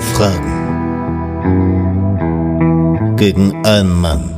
[0.00, 0.56] Fragen.
[3.16, 4.30] Gegen einen Mann.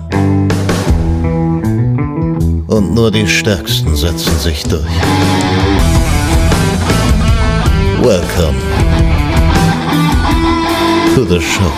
[2.68, 4.84] Und nur die Stärksten setzen sich durch.
[8.02, 8.58] Welcome
[11.14, 11.72] to the show.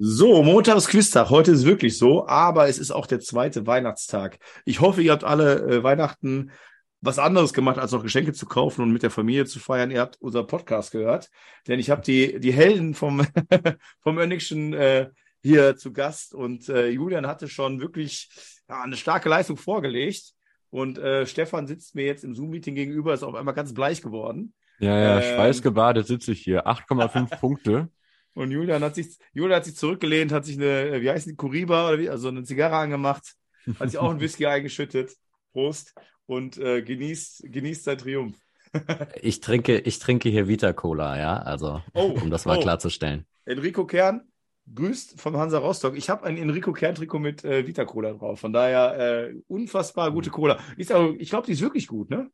[0.00, 1.28] So, Montags Quiztag.
[1.30, 4.38] Heute ist wirklich so, aber es ist auch der zweite Weihnachtstag.
[4.64, 6.52] Ich hoffe, ihr habt alle äh, Weihnachten
[7.00, 9.90] was anderes gemacht, als noch Geschenke zu kaufen und mit der Familie zu feiern.
[9.90, 11.30] Ihr habt unser Podcast gehört,
[11.66, 13.24] denn ich habe die, die Helden vom,
[14.00, 15.10] vom Önigschen äh,
[15.42, 18.28] hier zu Gast und äh, Julian hatte schon wirklich
[18.68, 20.34] ja, eine starke Leistung vorgelegt
[20.70, 24.52] und äh, Stefan sitzt mir jetzt im Zoom-Meeting gegenüber, ist auf einmal ganz bleich geworden.
[24.80, 26.66] Ja, ja, ähm, schweißgebadet sitze ich hier.
[26.66, 27.88] 8,5 Punkte.
[28.34, 31.88] Und Julian hat sich, Julian hat sich zurückgelehnt, hat sich eine, wie heißt die, Kuriba
[31.88, 33.34] oder wie, also eine Zigarre angemacht,
[33.80, 35.12] hat sich auch ein Whisky eingeschüttet.
[35.52, 35.94] Prost
[36.28, 38.36] und äh, genießt, genießt sein Triumph.
[39.22, 42.60] ich trinke, ich trinke hier Vita Cola, ja, also oh, um das mal oh.
[42.60, 43.24] klarzustellen.
[43.46, 44.28] Enrico Kern
[44.74, 45.96] grüßt vom Hansa Rostock.
[45.96, 48.40] Ich habe ein Enrico Kern Trikot mit äh, Vita Cola drauf.
[48.40, 50.58] Von daher äh, unfassbar gute Cola.
[50.76, 52.30] Ist auch, ich glaube, die ist wirklich gut, ne?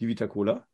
[0.00, 0.66] Die Vita Cola.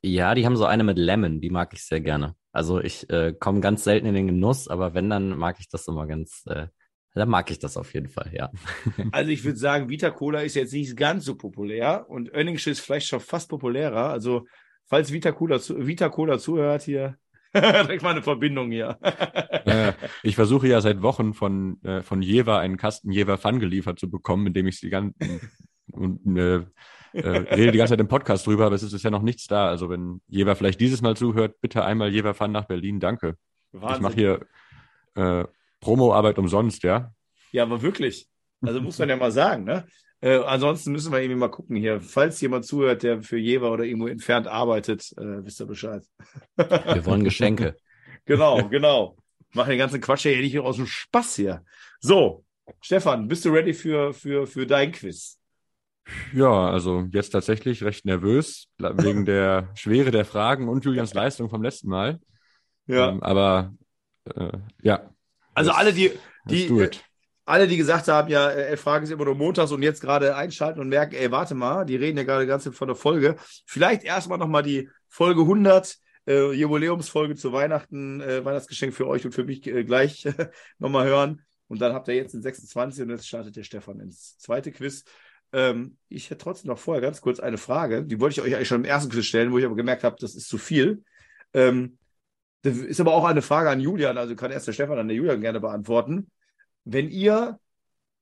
[0.00, 2.36] Ja, die haben so eine mit Lemon, die mag ich sehr gerne.
[2.52, 5.88] Also ich äh, komme ganz selten in den Genuss, aber wenn, dann mag ich das
[5.88, 6.68] immer ganz, äh,
[7.14, 8.50] dann mag ich das auf jeden Fall, ja.
[9.12, 12.80] Also ich würde sagen, Vita Cola ist jetzt nicht ganz so populär und Önningsche ist
[12.80, 14.10] vielleicht schon fast populärer.
[14.10, 14.46] Also
[14.86, 17.16] falls Vita Cola, zu, Vita Cola zuhört hier,
[17.54, 18.98] direkt mal eine Verbindung hier.
[19.64, 19.92] äh,
[20.22, 24.10] ich versuche ja seit Wochen von, äh, von Jever einen Kasten Jever Fun geliefert zu
[24.10, 25.14] bekommen, indem ich sie ganz
[25.92, 26.64] und äh,
[27.14, 29.68] äh, rede die ganze Zeit im Podcast drüber, aber es ist ja noch nichts da.
[29.68, 33.36] Also wenn Jever vielleicht dieses Mal zuhört, bitte einmal Jever Fun nach Berlin, danke.
[33.72, 33.96] Wahnsinn.
[33.96, 34.40] Ich mache hier
[35.14, 35.44] äh,
[35.80, 37.12] Promo-Arbeit umsonst, ja?
[37.52, 38.28] Ja, aber wirklich.
[38.60, 39.86] Also muss man ja mal sagen, ne?
[40.20, 42.00] Äh, ansonsten müssen wir irgendwie mal gucken hier.
[42.00, 46.04] Falls jemand zuhört, der für Jever oder irgendwo entfernt arbeitet, äh, wisst ihr Bescheid.
[46.56, 47.76] Wir wollen Geschenke.
[48.24, 49.16] genau, genau.
[49.54, 51.64] Machen den ganzen Quatsch hier nicht aus dem Spaß hier.
[52.00, 52.44] So,
[52.80, 55.38] Stefan, bist du ready für, für, für dein Quiz?
[56.32, 61.62] Ja, also jetzt tatsächlich recht nervös, wegen der Schwere der Fragen und Julians Leistung vom
[61.62, 62.18] letzten Mal.
[62.86, 63.10] Ja.
[63.10, 63.74] Ähm, aber
[64.34, 65.10] äh, ja.
[65.58, 66.12] Also alle, die,
[66.44, 66.90] die,
[67.44, 70.80] alle, die gesagt haben, ja, äh, Fragen ist immer nur montags und jetzt gerade einschalten
[70.80, 73.36] und merken, ey, warte mal, die reden ja gerade ganz von der Folge.
[73.66, 75.96] Vielleicht erstmal nochmal die Folge 100,
[76.26, 81.06] äh, Jubiläumsfolge zu Weihnachten, äh, Weihnachtsgeschenk für euch und für mich äh, gleich äh, nochmal
[81.06, 81.42] hören.
[81.68, 85.04] Und dann habt ihr jetzt den 26 und jetzt startet der Stefan ins zweite Quiz.
[85.52, 88.68] Ähm, ich hätte trotzdem noch vorher ganz kurz eine Frage, die wollte ich euch eigentlich
[88.68, 91.02] schon im ersten Quiz stellen, wo ich aber gemerkt habe, das ist zu viel.
[91.54, 91.98] Ähm,
[92.62, 95.16] das ist aber auch eine Frage an Julian, also kann erst der Stefan an der
[95.16, 96.30] Julian gerne beantworten
[96.90, 97.60] wenn ihr,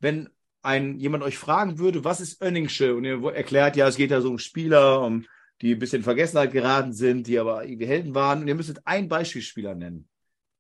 [0.01, 0.29] wenn
[0.63, 2.97] ein, jemand euch fragen würde, was ist Önningsche?
[2.97, 5.25] Und ihr erklärt, ja, es geht ja so um Spieler, um,
[5.63, 8.43] die ein bisschen Vergessenheit geraten sind, die aber irgendwie Helden waren.
[8.43, 10.09] Und ihr müsstet einen Beispielspieler nennen.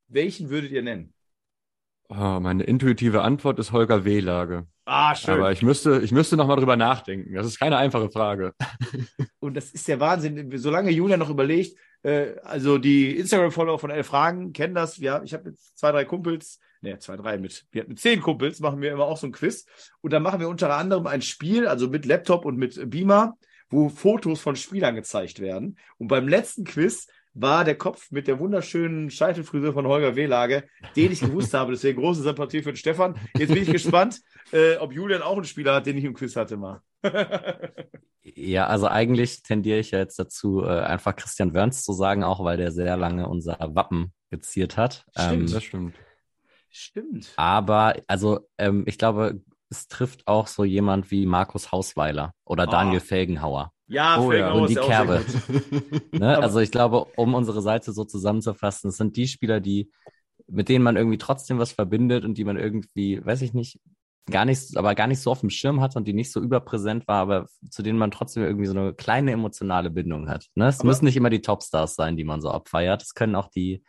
[0.06, 1.12] Welchen würdet ihr nennen?
[2.08, 4.68] Oh, meine intuitive Antwort ist Holger Wehlage.
[4.88, 5.34] Ah, schön.
[5.34, 7.34] Aber ich müsste, ich müsste noch mal drüber nachdenken.
[7.34, 8.54] Das ist keine einfache Frage.
[9.40, 10.48] Und das ist der Wahnsinn.
[10.56, 14.96] Solange Julia noch überlegt, äh, also die Instagram-Follower von Elf Fragen kennen das.
[14.98, 18.60] Ja, ich habe jetzt zwei, drei Kumpels, ne, zwei, drei mit, wir mit zehn Kumpels
[18.60, 19.66] machen wir immer auch so ein Quiz.
[20.02, 23.36] Und da machen wir unter anderem ein Spiel, also mit Laptop und mit Beamer,
[23.68, 25.78] wo Fotos von Spielern gezeigt werden.
[25.98, 27.08] Und beim letzten Quiz
[27.38, 30.64] war der Kopf mit der wunderschönen Scheitelfrisur von Holger Wehlage,
[30.96, 31.72] den ich gewusst habe.
[31.72, 33.14] Deswegen große Sympathie für den Stefan.
[33.36, 34.20] Jetzt bin ich gespannt,
[34.52, 36.80] äh, ob Julian auch einen Spieler hat, den ich im Quiz hatte mal.
[38.22, 42.42] ja, also eigentlich tendiere ich ja jetzt dazu, äh, einfach Christian Wörns zu sagen, auch
[42.42, 45.04] weil der sehr lange unser Wappen geziert hat.
[45.10, 45.94] Stimmt, ähm, das stimmt.
[46.70, 47.32] Stimmt.
[47.36, 52.70] Aber, also, ähm, ich glaube, es trifft auch so jemand wie Markus Hausweiler oder oh.
[52.70, 53.72] Daniel Felgenhauer.
[53.88, 54.52] Ja, oh, ja.
[54.52, 55.24] und die Kerbe.
[56.12, 56.38] ne?
[56.38, 59.90] Also ich glaube, um unsere Seite so zusammenzufassen, es sind die Spieler, die
[60.48, 63.80] mit denen man irgendwie trotzdem was verbindet und die man irgendwie, weiß ich nicht,
[64.30, 67.06] gar nicht, aber gar nicht so auf dem Schirm hat und die nicht so überpräsent
[67.06, 70.46] war, aber zu denen man trotzdem irgendwie so eine kleine emotionale Bindung hat.
[70.54, 70.66] Ne?
[70.66, 73.02] Es aber müssen nicht immer die Topstars sein, die man so abfeiert.
[73.02, 73.84] Es können auch die,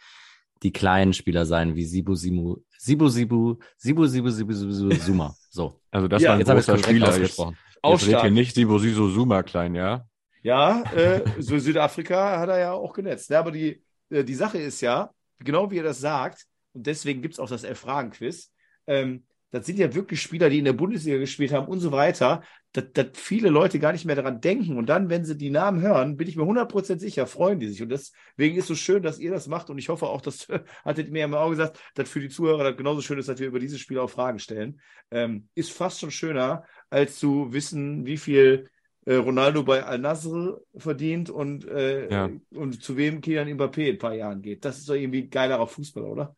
[0.64, 5.36] die kleinen Spieler sein, wie Sibu Simu, Sibu Sibu, Sibu Sibu Sibu Sibu, Sibu Suma.
[5.50, 5.80] So.
[5.90, 7.42] Also das ja, war ein großer Spieler jetzt.
[7.84, 10.06] Jetzt redet hier nicht Sibu Sisu Suma klein, ja?
[10.44, 13.30] Ja, äh, so Südafrika hat er ja auch genetzt.
[13.30, 17.22] Ja, aber die, äh, die Sache ist ja, genau wie er das sagt, und deswegen
[17.22, 18.52] gibt es auch das Elf-Fragen-Quiz,
[18.88, 22.44] ähm, das sind ja wirklich Spieler, die in der Bundesliga gespielt haben und so weiter,
[22.74, 24.78] dass, dass viele Leute gar nicht mehr daran denken.
[24.78, 27.82] Und dann, wenn sie die Namen hören, bin ich mir 100% sicher, freuen die sich.
[27.82, 29.70] Und deswegen ist es so schön, dass ihr das macht.
[29.70, 30.48] Und ich hoffe auch, dass,
[30.86, 33.40] hattet ihr mir ja auch gesagt, dass für die Zuhörer das genauso schön ist, dass
[33.40, 34.82] wir über diese Spieler auch Fragen stellen.
[35.12, 38.69] Ähm, ist fast schon schöner, als zu wissen, wie viel
[39.06, 42.30] äh, Ronaldo bei Al-Nasr verdient und, äh, ja.
[42.51, 44.66] und zu wem Kylian Mbappé in ein paar Jahren geht.
[44.66, 46.36] Das ist doch irgendwie geilerer Fußball, oder?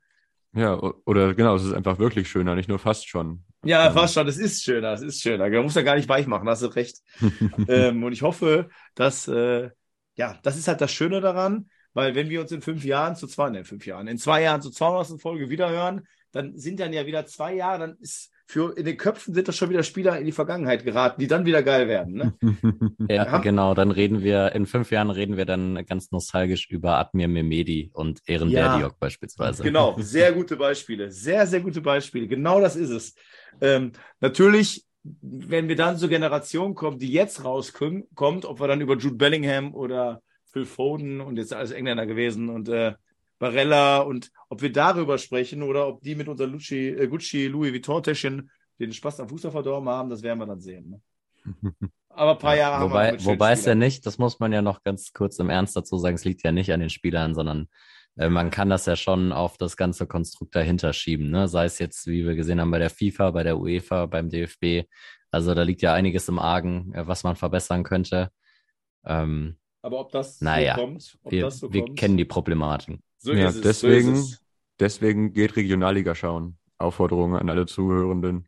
[0.53, 3.43] Ja, oder genau, es ist einfach wirklich schöner, nicht nur fast schon.
[3.63, 3.93] Ja, ähm.
[3.93, 5.49] fast schon, es ist schöner, es ist schöner.
[5.49, 6.97] Man muss ja gar nicht weich machen, hast du recht.
[7.67, 9.69] ähm, und ich hoffe, dass, äh,
[10.15, 13.27] ja, das ist halt das Schöne daran, weil wenn wir uns in fünf Jahren zu
[13.27, 15.19] zwei, in fünf Jahren, in zwei Jahren zu 200.
[15.19, 19.35] Folge wiederhören, dann sind dann ja wieder zwei Jahre, dann ist für in den Köpfen
[19.35, 22.15] sind das schon wieder Spieler in die Vergangenheit geraten, die dann wieder geil werden.
[22.15, 22.33] Ne?
[23.07, 23.75] ja, ja, genau.
[23.75, 28.21] Dann reden wir, in fünf Jahren reden wir dann ganz nostalgisch über Admir Mehmedi und
[28.25, 29.61] Ehren ja, Berdiok beispielsweise.
[29.61, 31.11] Genau, sehr gute Beispiele.
[31.11, 32.27] Sehr, sehr gute Beispiele.
[32.27, 33.13] Genau das ist es.
[33.61, 38.07] Ähm, natürlich, wenn wir dann zur Generation kommen, die jetzt rauskommt,
[38.45, 42.67] ob wir dann über Jude Bellingham oder Phil Foden und jetzt alles Engländer gewesen und
[42.67, 42.93] äh,
[43.39, 47.73] Barella und ob wir darüber sprechen oder ob die mit unserem Gucci, äh, Gucci Louis
[47.73, 50.89] Vuitton-Täschchen den Spaß am Fußball verdorben haben, das werden wir dann sehen.
[50.89, 51.01] Ne?
[52.09, 54.51] Aber ein paar Jahre ja, wobei, haben wir Wobei es ja nicht, das muss man
[54.51, 57.33] ja noch ganz kurz im Ernst dazu sagen, es liegt ja nicht an den Spielern,
[57.33, 57.67] sondern
[58.17, 61.29] äh, man kann das ja schon auf das ganze Konstrukt dahinter schieben.
[61.29, 61.47] Ne?
[61.47, 64.89] Sei es jetzt, wie wir gesehen haben, bei der FIFA, bei der UEFA, beim DFB.
[65.31, 68.31] Also da liegt ja einiges im Argen, äh, was man verbessern könnte.
[69.05, 73.01] Ähm, Aber ob das naja, so kommt, ob wir, so wir kennen die Problematiken.
[73.19, 74.37] So ja, es, deswegen, so
[74.79, 76.57] deswegen geht Regionalliga schauen.
[76.77, 78.47] Aufforderung an alle Zuhörenden.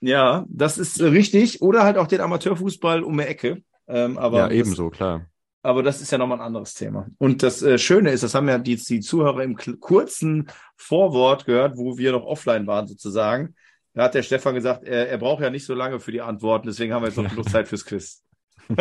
[0.00, 1.62] Ja, das ist richtig.
[1.62, 3.62] Oder halt auch den Amateurfußball um die Ecke.
[3.86, 5.26] Ähm, aber ja, ebenso, das, klar.
[5.62, 7.06] Aber das ist ja nochmal ein anderes Thema.
[7.18, 11.76] Und das äh, Schöne ist, das haben ja die, die Zuhörer im kurzen Vorwort gehört,
[11.76, 13.54] wo wir noch offline waren sozusagen.
[13.92, 16.66] Da hat der Stefan gesagt, er, er braucht ja nicht so lange für die Antworten,
[16.66, 18.22] deswegen haben wir jetzt noch genug Zeit fürs Quiz.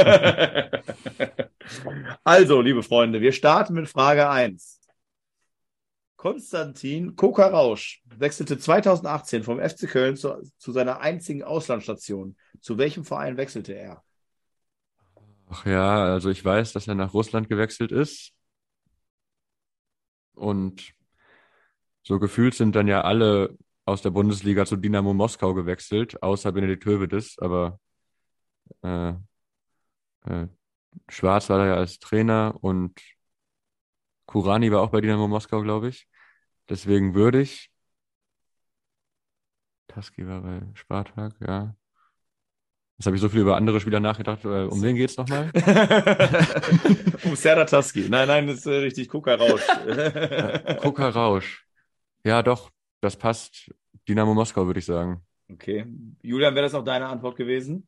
[2.23, 4.74] also, liebe Freunde, wir starten mit Frage 1.
[6.25, 12.35] Konstantin Koka-Rausch wechselte 2018 vom FC Köln zu, zu seiner einzigen Auslandsstation.
[12.61, 14.03] Zu welchem Verein wechselte er?
[15.47, 18.33] Ach ja, also ich weiß, dass er nach Russland gewechselt ist.
[20.33, 20.95] Und
[22.01, 23.55] so gefühlt sind dann ja alle
[23.85, 27.79] aus der Bundesliga zu Dynamo Moskau gewechselt, außer Benedikt Hövedes, aber
[28.81, 29.09] äh,
[30.25, 30.47] äh,
[31.07, 32.99] Schwarz war da ja als Trainer und
[34.25, 36.07] Kurani war auch bei Dynamo Moskau, glaube ich.
[36.69, 37.69] Deswegen würde ich.
[39.87, 41.75] Taski war bei Spartak, ja.
[42.97, 44.45] Jetzt habe ich so viel über andere Spieler nachgedacht.
[44.45, 45.51] Äh, um wen geht es nochmal?
[47.23, 48.07] um Serdar Taski.
[48.09, 49.61] Nein, nein, das ist äh, richtig Kuka Rausch.
[50.81, 51.65] Kuka Rausch.
[52.23, 52.71] Ja, doch,
[53.01, 53.69] das passt.
[54.07, 55.25] Dynamo Moskau, würde ich sagen.
[55.51, 55.85] Okay.
[56.21, 57.87] Julian, wäre das auch deine Antwort gewesen?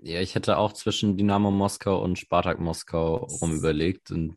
[0.00, 4.36] Ja, ich hätte auch zwischen Dynamo Moskau und Spartak Moskau rum überlegt und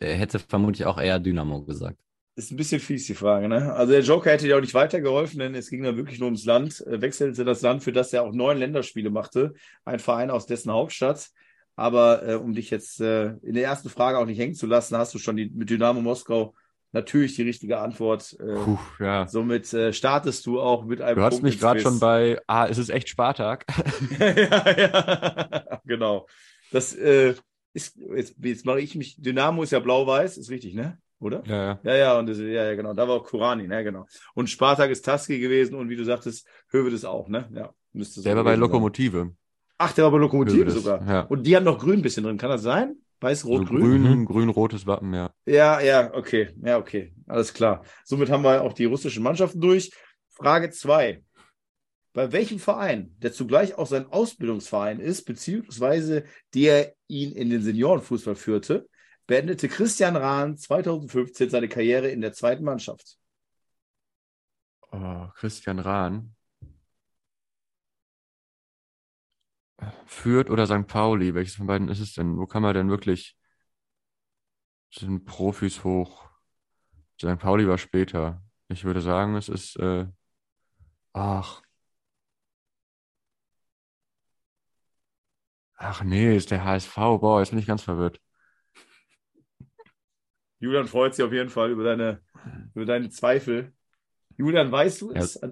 [0.00, 1.98] hätte vermutlich auch eher Dynamo gesagt.
[2.36, 3.72] Ist ein bisschen fies, die Frage, ne?
[3.74, 6.44] Also der Joker hätte dir auch nicht weitergeholfen, denn es ging da wirklich nur ums
[6.44, 6.80] Land.
[6.80, 9.52] Er wechselte das Land, für das er auch neun Länderspiele machte.
[9.84, 11.28] Ein Verein aus dessen Hauptstadt.
[11.76, 14.96] Aber äh, um dich jetzt äh, in der ersten Frage auch nicht hängen zu lassen,
[14.96, 16.54] hast du schon die, mit Dynamo Moskau
[16.92, 18.36] natürlich die richtige Antwort.
[18.40, 19.26] Äh, Puh, ja.
[19.26, 21.16] Somit äh, startest du auch mit einem.
[21.16, 23.64] Du hast Punkt mich gerade schon bei, ah, ist es echt Spartak?
[24.18, 26.26] ja, ja, genau.
[26.70, 27.34] Das äh,
[27.72, 30.98] ist, jetzt, jetzt mache ich mich, Dynamo ist ja blau-weiß, ist richtig, ne?
[31.20, 31.42] Oder?
[31.46, 31.80] Ja, ja.
[31.82, 32.94] Ja, ja, und das, ja, ja, genau.
[32.94, 34.06] Da war auch Kurani, ne, genau.
[34.34, 37.48] Und Spartak ist Taski gewesen und wie du sagtest, Höwe das auch, ne?
[37.52, 39.18] Ja, müsste so Der war bei Lokomotive.
[39.18, 39.36] Sein.
[39.78, 41.06] Ach, der war bei Lokomotive Hövedes, sogar.
[41.06, 41.20] Ja.
[41.22, 42.96] Und die haben noch grün ein bisschen drin, kann das sein?
[43.20, 44.02] Weiß, rot, so grün.
[44.02, 45.30] Grün, grün-rotes Wappen, ja.
[45.44, 46.54] Ja, ja, okay.
[46.62, 47.12] Ja, okay.
[47.26, 47.84] Alles klar.
[48.04, 49.90] Somit haben wir auch die russischen Mannschaften durch.
[50.30, 51.22] Frage zwei
[52.20, 58.36] bei welchem Verein, der zugleich auch sein Ausbildungsverein ist, beziehungsweise der ihn in den Seniorenfußball
[58.36, 58.90] führte,
[59.26, 63.16] beendete Christian Rahn 2015 seine Karriere in der zweiten Mannschaft.
[64.92, 66.36] Oh, Christian Rahn.
[70.04, 70.86] Fürth oder St.
[70.86, 71.34] Pauli?
[71.34, 72.36] Welches von beiden ist es denn?
[72.36, 73.34] Wo kann man denn wirklich
[74.90, 76.28] sind Profis hoch?
[77.18, 77.38] St.
[77.38, 78.42] Pauli war später.
[78.68, 79.76] Ich würde sagen, es ist.
[79.76, 80.06] Äh,
[81.14, 81.62] ach,
[85.82, 86.94] Ach nee, ist der HSV.
[86.94, 88.20] Boah, jetzt bin ich ganz verwirrt.
[90.58, 92.20] Julian freut sich auf jeden Fall über deine,
[92.74, 93.72] über deine Zweifel.
[94.36, 95.40] Julian, weißt du es?
[95.40, 95.48] Ja.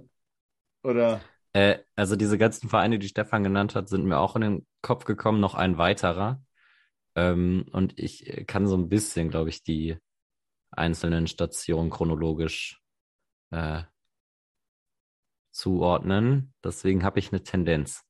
[0.82, 1.22] Oder?
[1.54, 5.06] Äh, also diese ganzen Vereine, die Stefan genannt hat, sind mir auch in den Kopf
[5.06, 6.42] gekommen, noch ein weiterer.
[7.14, 9.96] Ähm, und ich kann so ein bisschen, glaube ich, die
[10.70, 12.82] einzelnen Stationen chronologisch
[13.50, 13.82] äh,
[15.52, 16.52] zuordnen.
[16.62, 18.04] Deswegen habe ich eine Tendenz.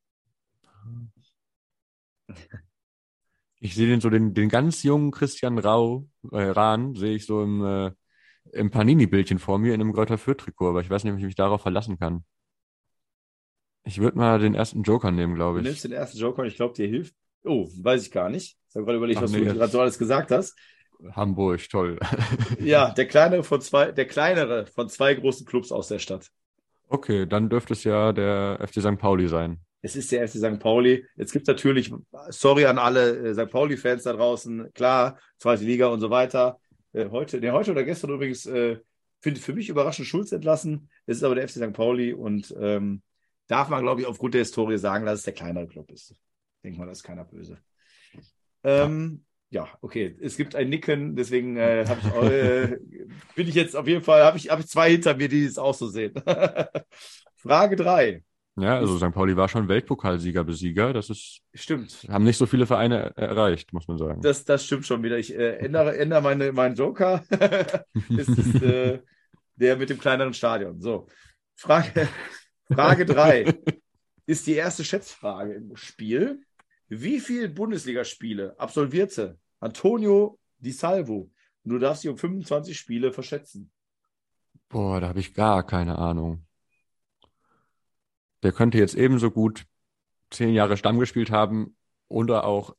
[3.61, 7.43] Ich sehe den so, den, den ganz jungen Christian Rau, äh, Rahn, sehe ich so
[7.43, 7.91] im, äh,
[8.53, 11.35] im Panini-Bildchen vor mir in einem Greuther Fürth-Trikot, aber ich weiß nicht, ob ich mich
[11.35, 12.25] darauf verlassen kann.
[13.85, 15.65] Ich würde mal den ersten Joker nehmen, glaube ich.
[15.65, 17.15] Du nimmst den ersten Joker und ich glaube, dir hilft.
[17.45, 18.59] Oh, weiß ich gar nicht.
[18.69, 20.57] Ich habe gerade überlegt, Ach, was nee, du gerade so alles gesagt hast.
[21.13, 21.99] Hamburg, toll.
[22.61, 26.29] Ja, der kleinere von zwei, der kleinere von zwei großen Clubs aus der Stadt.
[26.89, 28.99] Okay, dann dürfte es ja der FC St.
[28.99, 29.61] Pauli sein.
[29.81, 30.59] Es ist der FC St.
[30.59, 31.05] Pauli.
[31.17, 31.93] Jetzt gibt es natürlich,
[32.31, 33.51] sorry an alle äh, St.
[33.51, 36.61] Pauli-Fans da draußen, klar, zweite Liga und so weiter.
[36.93, 38.79] Äh, heute, nee, heute oder gestern übrigens, äh,
[39.21, 40.89] finde für mich überraschend Schulz entlassen.
[41.07, 41.73] Es ist aber der FC St.
[41.73, 43.03] Pauli und ähm,
[43.47, 46.15] darf man, glaube ich, aufgrund der Historie sagen, dass es der kleinere Club ist.
[46.63, 47.59] Denke mal, das ist keiner böse.
[48.65, 50.17] Ähm, ja, okay.
[50.21, 52.79] Es gibt ein Nicken, deswegen äh, habe ich, äh,
[53.35, 55.59] bin ich jetzt auf jeden Fall, habe ich, hab ich zwei hinter mir, die es
[55.59, 56.15] auch so sehen.
[57.37, 58.23] Frage drei.
[58.61, 59.13] Ja, also St.
[59.13, 60.93] Pauli war schon Weltpokalsieger, Besieger.
[60.93, 62.07] Das ist, Stimmt.
[62.09, 64.21] haben nicht so viele Vereine er- erreicht, muss man sagen.
[64.23, 65.19] Das, das stimmt schon wieder.
[65.19, 67.25] Ich äh, ändere, ändere meine, meinen Joker.
[67.31, 69.01] es ist äh,
[69.57, 70.81] der mit dem kleineren Stadion.
[70.81, 71.07] So.
[71.57, 72.09] Frage,
[72.73, 73.55] Frage drei
[74.27, 76.43] ist die erste Schätzfrage im Spiel.
[76.89, 81.31] Wie viele Bundesligaspiele absolvierte Antonio Di Salvo?
[81.65, 83.71] Und du darfst dich um 25 Spiele verschätzen.
[84.69, 86.45] Boah, da habe ich gar keine Ahnung.
[88.43, 89.65] Der könnte jetzt ebenso gut
[90.31, 91.77] zehn Jahre Stamm gespielt haben
[92.09, 92.75] oder auch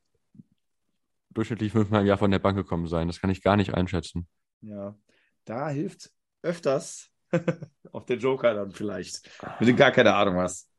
[1.32, 3.08] durchschnittlich fünfmal im Jahr von der Bank gekommen sein.
[3.08, 4.28] Das kann ich gar nicht einschätzen.
[4.62, 4.98] Ja,
[5.46, 6.12] da hilft
[6.42, 7.10] öfters
[7.92, 10.70] auf den Joker dann vielleicht, wenn du gar keine Ahnung hast.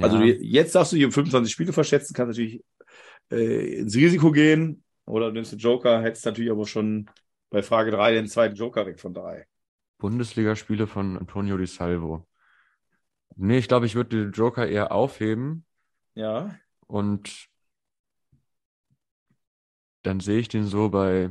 [0.00, 0.26] Also Ja.
[0.26, 2.64] du, jetzt darfst du um 25 Spiele verschätzen, kannst natürlich
[3.30, 7.08] äh, ins Risiko gehen oder du nimmst den Joker, hättest natürlich aber schon
[7.50, 9.46] bei Frage 3 den zweiten Joker weg von 3.
[9.98, 12.26] Bundesligaspiele von Antonio Di Salvo.
[13.36, 15.64] Nee, ich glaube, ich würde den Joker eher aufheben
[16.14, 16.54] Ja,
[16.86, 17.48] und
[20.02, 21.30] dann sehe ich den so bei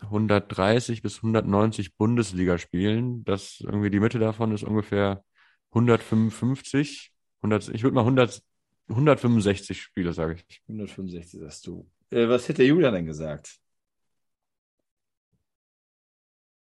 [0.00, 3.24] 130 bis 190 Bundesligaspielen.
[3.24, 5.24] Das irgendwie die Mitte davon ist ungefähr
[5.70, 7.12] 155.
[7.42, 8.42] 100, ich würde mal 100,
[8.88, 10.62] 165 Spiele, sage ich.
[10.68, 11.90] 165 sagst du.
[12.10, 13.58] Äh, was hätte Julian denn gesagt?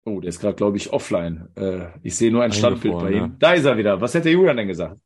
[0.07, 1.49] Oh, der ist gerade, glaube ich, offline.
[1.55, 3.35] Äh, ich sehe nur ein Standbild bei ihm.
[3.39, 3.99] Da ist er wieder.
[3.99, 4.97] Was hätte Julian denn gesagt?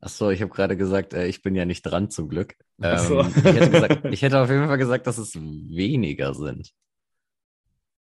[0.00, 2.56] Ach so, ich habe gerade gesagt, äh, ich bin ja nicht dran zum Glück.
[2.80, 3.20] Ach so.
[3.20, 6.72] Ähm, ich, hätte gesagt, ich hätte auf jeden Fall gesagt, dass es weniger sind.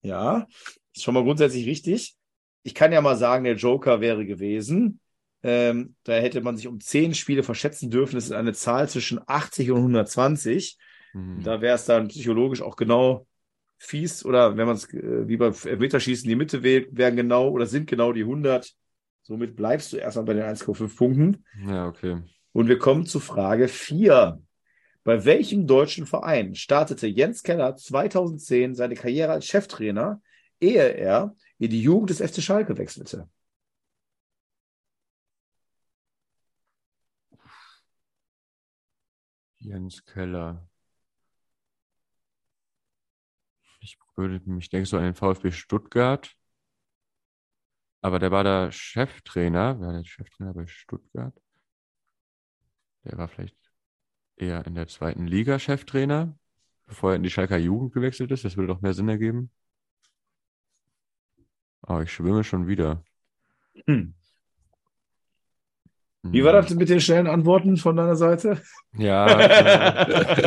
[0.03, 0.47] Ja,
[0.95, 2.15] ist schon mal grundsätzlich richtig.
[2.63, 5.01] Ich kann ja mal sagen, der Joker wäre gewesen.
[5.43, 8.15] Ähm, da hätte man sich um 10 Spiele verschätzen dürfen.
[8.15, 10.77] Das ist eine Zahl zwischen 80 und 120.
[11.11, 11.43] Hm.
[11.43, 13.27] Da wäre es dann psychologisch auch genau
[13.77, 14.25] fies.
[14.25, 17.89] Oder wenn man es äh, wie beim Elfmeterschießen die Mitte wählt, wären genau oder sind
[17.89, 18.73] genau die 100.
[19.23, 21.45] Somit bleibst du erstmal bei den 1,5 Punkten.
[21.67, 22.21] Ja, okay.
[22.53, 24.41] Und wir kommen zu Frage 4.
[25.03, 30.21] Bei welchem deutschen Verein startete Jens Keller 2010 seine Karriere als Cheftrainer,
[30.59, 33.29] ehe er in die Jugend des FC Schalke wechselte?
[39.59, 40.67] Jens Keller.
[43.87, 46.35] Ich würde, ich denke so an den VfB Stuttgart.
[48.01, 49.79] Aber der war da Cheftrainer.
[49.79, 51.33] War der Cheftrainer bei Stuttgart?
[53.05, 53.55] Der war vielleicht
[54.35, 56.37] eher in der zweiten Liga Cheftrainer,
[56.85, 58.43] bevor er in die Schalker Jugend gewechselt ist.
[58.43, 59.51] Das würde doch mehr Sinn ergeben.
[61.81, 63.05] Aber ich schwimme schon wieder.
[63.85, 64.13] Hm.
[66.23, 68.61] Wie war das mit den schnellen Antworten von deiner Seite?
[68.97, 70.41] Ja, äh,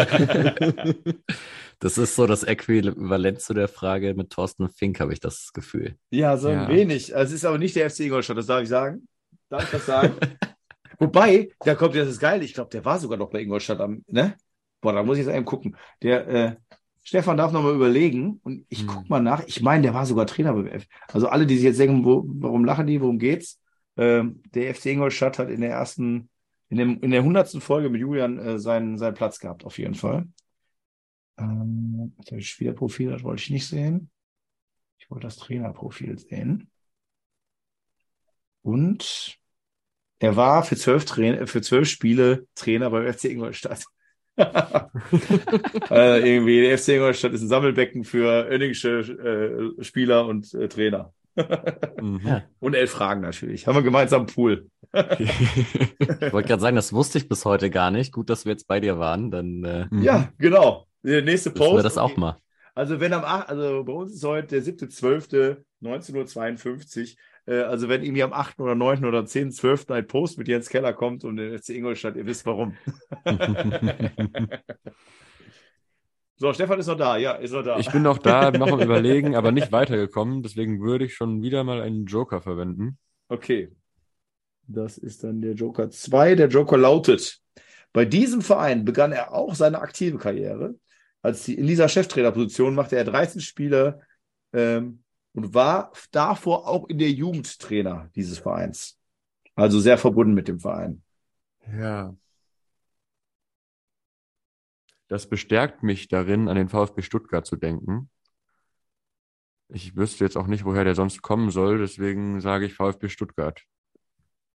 [1.81, 5.97] Das ist so das Äquivalent zu der Frage mit Thorsten Fink, habe ich das Gefühl.
[6.11, 6.69] Ja, so ein Ja.
[6.69, 7.17] wenig.
[7.17, 9.09] Also Es ist aber nicht der FC Ingolstadt, das darf ich sagen.
[9.49, 10.15] Darf ich das sagen?
[10.99, 12.45] Wobei, da kommt ja das Geile.
[12.45, 14.35] Ich glaube, der war sogar noch bei Ingolstadt am, ne?
[14.83, 15.75] Boah, da muss ich jetzt eben gucken.
[16.03, 16.57] Der, äh,
[17.03, 18.87] Stefan darf noch mal überlegen und ich Hm.
[18.87, 19.43] guck mal nach.
[19.47, 20.87] Ich meine, der war sogar Trainer beim F.
[21.13, 23.59] Also alle, die sich jetzt denken, wo, warum lachen die, worum geht's?
[23.97, 26.29] Ähm, der FC Ingolstadt hat in der ersten,
[26.69, 29.95] in, dem, in der hundertsten Folge mit Julian äh, seinen, seinen Platz gehabt, auf jeden
[29.95, 30.27] Fall.
[31.41, 34.11] Ähm, das Spielerprofil, das wollte ich nicht sehen.
[34.99, 36.71] Ich wollte das Trainerprofil sehen.
[38.63, 39.39] Und
[40.19, 43.85] er war für zwölf, Train für zwölf Spiele Trainer beim FC Ingolstadt.
[44.37, 44.45] äh,
[45.91, 51.13] irgendwie, der FC Ingolstadt ist ein Sammelbecken für Önningsche äh, Spieler und äh, Trainer.
[52.01, 52.43] mhm.
[52.59, 53.67] Und elf Fragen natürlich.
[53.67, 54.69] Haben wir gemeinsam einen Pool.
[56.23, 58.13] Ich wollte gerade sagen, das wusste ich bis heute gar nicht.
[58.13, 59.87] Gut, dass wir jetzt bei dir waren, dann äh.
[60.03, 60.87] Ja, genau.
[61.03, 61.85] Der nächste wissen wir Post.
[61.85, 62.39] das auch mal.
[62.75, 67.17] Also wenn am 8, also bei uns ist heute der 7.12.1952.
[67.47, 68.61] Äh, also wenn irgendwie am 8.
[68.61, 69.05] oder 9.
[69.05, 69.53] oder 10.
[69.53, 69.91] 12.
[69.91, 72.77] ein Post mit Jens Keller kommt und den FC Ingolstadt, ihr wisst warum.
[76.43, 77.19] So, Stefan ist noch da.
[77.19, 77.79] Ja, ist noch da.
[77.79, 80.43] Ich bin noch da, noch am Überlegen, aber nicht weitergekommen.
[80.43, 82.97] Deswegen würde ich schon wieder mal einen Joker verwenden.
[83.29, 83.71] Okay.
[84.67, 86.37] Das ist dann der Joker 2.
[86.37, 87.43] Der Joker lautet,
[87.93, 90.77] bei diesem Verein begann er auch seine aktive Karriere.
[91.23, 94.01] Als die, in dieser Cheftrainerposition machte er 13 Spiele
[94.53, 98.99] ähm, und war davor auch in der Jugendtrainer dieses Vereins.
[99.55, 101.03] Also sehr verbunden mit dem Verein.
[101.79, 102.15] Ja.
[105.09, 108.09] Das bestärkt mich darin, an den VfB Stuttgart zu denken.
[109.69, 113.63] Ich wüsste jetzt auch nicht, woher der sonst kommen soll, deswegen sage ich VfB Stuttgart.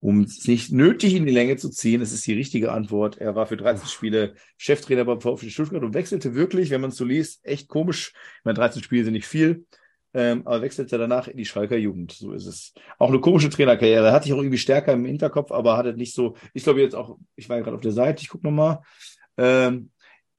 [0.02, 3.20] Um es nicht nötig in die Länge zu ziehen, das ist die richtige Antwort.
[3.20, 6.98] Er war für 13 Spiele Cheftrainer beim VfB Stuttgart und wechselte wirklich, wenn man es
[6.98, 8.14] so liest, echt komisch.
[8.40, 9.68] Ich meine, 13 Spiele sind nicht viel,
[10.16, 12.14] ähm, aber wechselte danach in die Schalker Jugend.
[12.14, 12.74] So ist es.
[12.98, 14.12] Auch eine komische Trainerkarriere.
[14.12, 17.20] Hatte ich auch irgendwie stärker im Hinterkopf, aber hatte nicht so, ich glaube jetzt auch,
[17.36, 18.80] ich war ja gerade auf der Seite, ich gucke nochmal.
[19.38, 19.92] Ähm,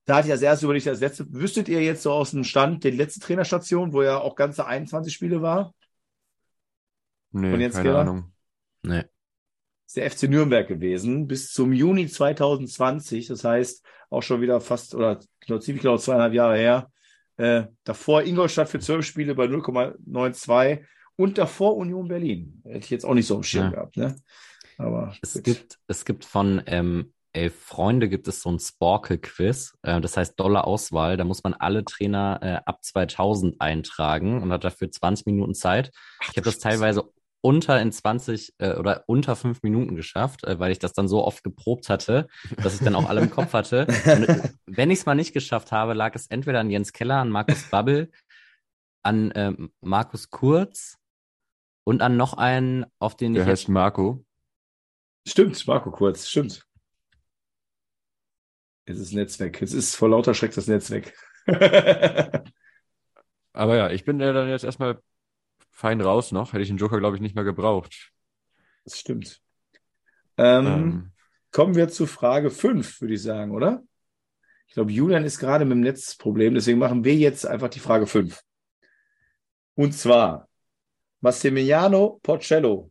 [0.06, 2.82] da hatte ich als erstes überlegt, als letzte, wüsstet ihr jetzt so aus dem Stand
[2.82, 5.72] die letzte Trainerstation, wo er auch ganze 21 Spiele war?
[7.30, 7.96] Nee, keine?
[7.96, 8.32] Ahnung.
[8.82, 9.04] Nee.
[9.92, 13.26] Ist der FC Nürnberg gewesen, bis zum Juni 2020.
[13.26, 16.90] Das heißt, auch schon wieder fast, oder genau, ziemlich genau zweieinhalb Jahre her.
[17.36, 20.82] Äh, davor Ingolstadt für zwölf Spiele bei 0,92
[21.16, 22.62] und davor Union Berlin.
[22.64, 23.70] Hätte ich jetzt auch nicht so im Schirm ja.
[23.70, 24.16] gehabt, ne?
[24.78, 29.74] Aber es gibt, es gibt von ähm, Elf Freunde gibt es so ein Sporkel-Quiz.
[29.82, 31.16] Äh, das heißt Dollar Auswahl.
[31.16, 35.90] Da muss man alle Trainer äh, ab 2000 eintragen und hat dafür 20 Minuten Zeit.
[36.22, 37.04] ich habe das teilweise
[37.42, 41.24] unter in 20 äh, oder unter fünf Minuten geschafft, äh, weil ich das dann so
[41.24, 42.28] oft geprobt hatte,
[42.62, 43.86] dass ich dann auch alle im Kopf hatte.
[43.86, 47.16] Und, äh, wenn ich es mal nicht geschafft habe, lag es entweder an Jens Keller,
[47.16, 48.10] an Markus Babbel,
[49.02, 50.98] an ähm, Markus Kurz
[51.84, 53.46] und an noch einen, auf den Der ich.
[53.46, 54.24] Der heißt Marco.
[55.26, 56.64] Stimmt, Marco Kurz, stimmt.
[58.84, 59.60] Es ist Netzwerk.
[59.62, 61.12] Es ist vor lauter Schreck das Netzwerk.
[63.52, 65.00] Aber ja, ich bin ja dann jetzt erstmal
[65.82, 66.52] fein raus noch.
[66.52, 68.12] Hätte ich den Joker, glaube ich, nicht mehr gebraucht.
[68.84, 69.42] Das stimmt.
[70.38, 71.12] Ähm, ähm.
[71.50, 73.82] Kommen wir zu Frage 5, würde ich sagen, oder?
[74.68, 78.06] Ich glaube, Julian ist gerade mit dem Netzproblem, deswegen machen wir jetzt einfach die Frage
[78.06, 78.40] 5.
[79.74, 80.48] Und zwar,
[81.20, 82.90] Massimiliano Porcello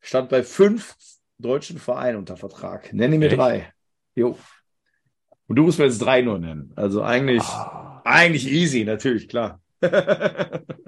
[0.00, 0.96] stand bei fünf
[1.38, 2.92] deutschen Vereinen unter Vertrag.
[2.92, 3.38] Nenne mir Echt?
[3.38, 3.72] drei.
[4.14, 4.36] Jo.
[5.46, 6.72] Und du musst mir jetzt drei nur nennen.
[6.74, 8.00] Also eigentlich, oh.
[8.04, 9.60] eigentlich easy, natürlich, klar.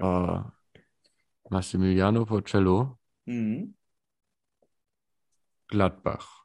[0.02, 0.40] oh.
[1.50, 2.98] Massimiliano Porcello.
[3.26, 3.74] Mhm.
[5.68, 6.44] Gladbach.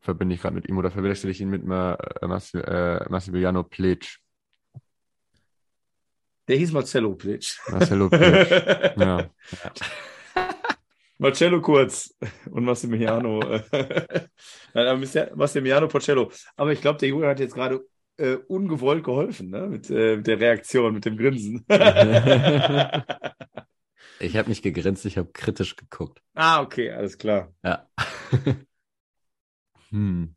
[0.00, 4.18] Verbinde ich gerade mit ihm oder verwechsel ich ihn mit Ma äh, äh, Massimiliano Plitsch?
[6.48, 7.58] Der hieß Marcello Plitsch.
[7.68, 8.50] Marcello Plitsch.
[8.96, 9.30] ja.
[11.18, 12.16] Marcello Kurz
[12.50, 13.40] und Massimiliano.
[15.34, 16.32] Massimiliano Porcello.
[16.56, 17.80] Aber ich glaube, der Junge hat jetzt gerade
[18.20, 19.66] äh, ungewollt geholfen, ne?
[19.66, 21.64] Mit, äh, mit der Reaktion, mit dem Grinsen.
[24.20, 26.20] ich habe nicht gegrinst, ich habe kritisch geguckt.
[26.34, 27.52] Ah, okay, alles klar.
[27.64, 27.88] Ja.
[29.90, 30.34] hm.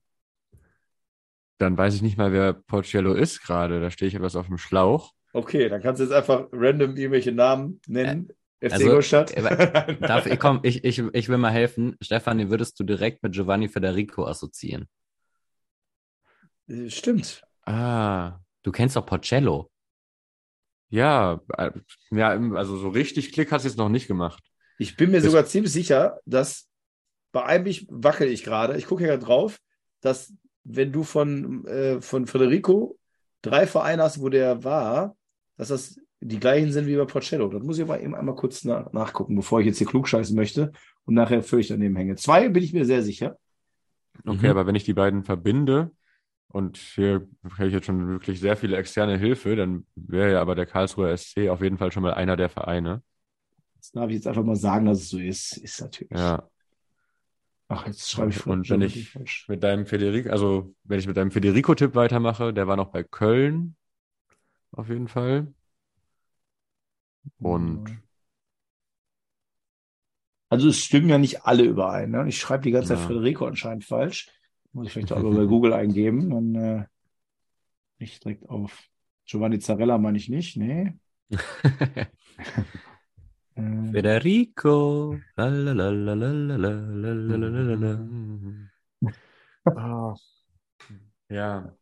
[1.58, 3.82] Dann weiß ich nicht mal, wer Porcello ist gerade.
[3.82, 5.12] Da stehe ich etwas auf dem Schlauch.
[5.34, 8.30] Okay, dann kannst du jetzt einfach random irgendwelche Namen nennen.
[8.60, 9.36] FC also, Ingolstadt.
[10.02, 11.98] Darf, ich, komm, ich, ich, ich will mal helfen.
[12.02, 14.88] Stefan, den würdest du direkt mit Giovanni Federico assoziieren.
[16.70, 17.44] Äh, stimmt.
[17.66, 18.40] Ah.
[18.64, 19.70] Du kennst doch Porcello.
[20.90, 21.72] Ja, äh,
[22.12, 24.44] ja, also so richtig Klick hast du jetzt noch nicht gemacht.
[24.78, 26.70] Ich bin mir das sogar ziemlich sicher, dass
[27.32, 29.60] bei einem ich wackel ich gerade, ich gucke ja drauf,
[30.02, 32.98] dass wenn du von, äh, von Federico
[33.42, 35.16] drei Vereine hast, wo der war,
[35.58, 37.50] dass das die gleichen sind wie bei Porcello.
[37.50, 40.36] Das muss ich aber eben einmal kurz nach, nachgucken, bevor ich jetzt hier klug scheißen
[40.36, 40.72] möchte
[41.06, 42.16] und nachher völlig daneben hänge.
[42.16, 43.38] Zwei bin ich mir sehr sicher.
[44.26, 44.52] Okay, mhm.
[44.52, 45.92] aber wenn ich die beiden verbinde
[46.48, 47.28] und hier
[47.58, 51.16] habe ich jetzt schon wirklich sehr viele externe Hilfe, dann wäre ja aber der Karlsruher
[51.18, 53.02] SC auf jeden Fall schon mal einer der Vereine.
[53.78, 55.58] Das darf ich jetzt einfach mal sagen, dass es so ist.
[55.58, 56.12] Ist natürlich.
[56.12, 56.48] Ja.
[57.68, 58.46] Ach, jetzt schreibe ich.
[58.46, 62.76] Und wenn ich mit deinem Federico, also wenn ich mit deinem Federico-Tipp weitermache, der war
[62.76, 63.76] noch bei Köln.
[64.72, 65.54] Auf jeden Fall.
[67.40, 68.04] Und
[70.50, 72.12] also es stimmen ja nicht alle überein.
[72.12, 72.28] Ne?
[72.28, 73.08] Ich schreibe die ganze Zeit ja.
[73.08, 74.30] Federico anscheinend falsch.
[74.74, 76.30] Muss ich vielleicht auch bei Google eingeben.
[76.30, 76.86] Dann äh,
[78.00, 78.90] nicht direkt auf
[79.26, 80.58] Giovanni Zarella meine ich nicht.
[80.58, 80.94] Nee.
[83.56, 85.18] Federico.
[91.30, 91.74] Ja.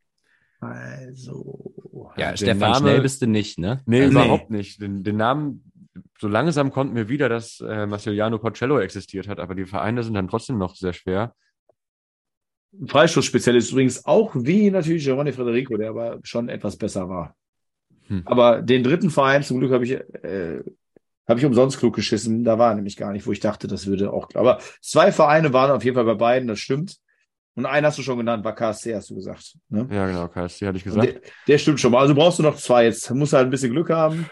[0.59, 2.11] Also.
[2.17, 3.81] Ja, Stefan, Name, schnell bist du nicht, ne?
[3.85, 4.81] Nee, also, überhaupt nicht.
[4.81, 5.71] Den, den, Namen,
[6.19, 10.13] so langsam konnten wir wieder, dass äh, Massimiliano Porcello existiert hat, aber die Vereine sind
[10.13, 11.33] dann trotzdem noch sehr schwer.
[12.87, 17.35] Freistoßspezialist übrigens auch wie natürlich Giovanni Federico, der aber schon etwas besser war.
[18.07, 18.23] Hm.
[18.25, 20.63] Aber den dritten Verein, zum Glück habe ich äh,
[21.27, 22.43] Habe ich umsonst klug geschissen.
[22.43, 24.29] Da war nämlich gar nicht, wo ich dachte, das würde auch.
[24.33, 26.97] Aber zwei Vereine waren auf jeden Fall bei beiden, das stimmt.
[27.55, 29.57] Und einen hast du schon genannt, war KSC, hast du gesagt.
[29.69, 29.87] Ne?
[29.91, 31.05] Ja, genau, KSC hatte ich gesagt.
[31.05, 31.99] Der, der, stimmt schon mal.
[31.99, 32.85] Also brauchst du noch zwei.
[32.85, 34.29] Jetzt musst du halt ein bisschen Glück haben.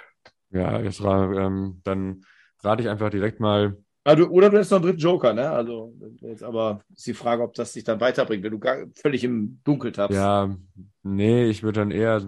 [0.52, 2.24] Ja, jetzt ähm, dann
[2.64, 3.78] rate ich einfach direkt mal.
[4.10, 5.52] Also, oder du hast noch einen dritten Joker, ne?
[5.52, 9.24] Also, jetzt aber ist die Frage, ob das dich dann weiterbringt, wenn du gar, völlig
[9.24, 10.16] im Dunkel tappst.
[10.18, 10.50] Ja,
[11.04, 12.28] nee, ich würde dann eher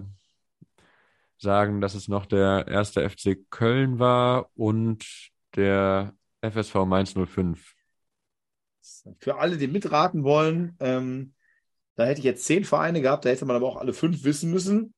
[1.38, 5.04] sagen, dass es noch der erste FC Köln war und
[5.56, 7.74] der FSV Mainz 05.
[9.18, 11.34] Für alle, die mitraten wollen, ähm,
[11.96, 14.52] da hätte ich jetzt zehn Vereine gehabt, da hätte man aber auch alle fünf wissen
[14.52, 14.94] müssen.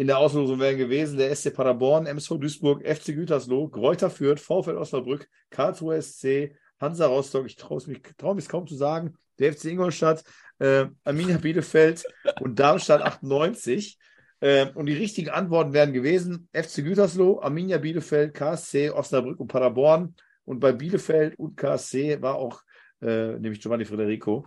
[0.00, 4.78] In der Auslosung wären gewesen der SC Paderborn, MSV Duisburg, FC Gütersloh, Gräuter Fürth, VfL
[4.78, 9.66] Osnabrück, Karlsruhe SC, Hansa Rostock, ich traue mich, trau mich kaum zu sagen, der FC
[9.66, 10.24] Ingolstadt,
[10.58, 12.06] äh, Arminia Bielefeld
[12.40, 13.98] und Darmstadt 98.
[14.40, 20.14] Äh, und die richtigen Antworten wären gewesen: FC Gütersloh, Arminia Bielefeld, KSC, Osnabrück und Paderborn.
[20.46, 22.62] Und bei Bielefeld und KSC war auch
[23.02, 24.46] äh, nämlich Giovanni Federico.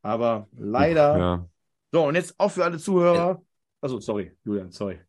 [0.00, 1.18] Aber leider.
[1.18, 1.48] Ja.
[1.92, 3.42] So, und jetzt auch für alle Zuhörer.
[3.80, 5.00] Also, sorry, Julian, sorry.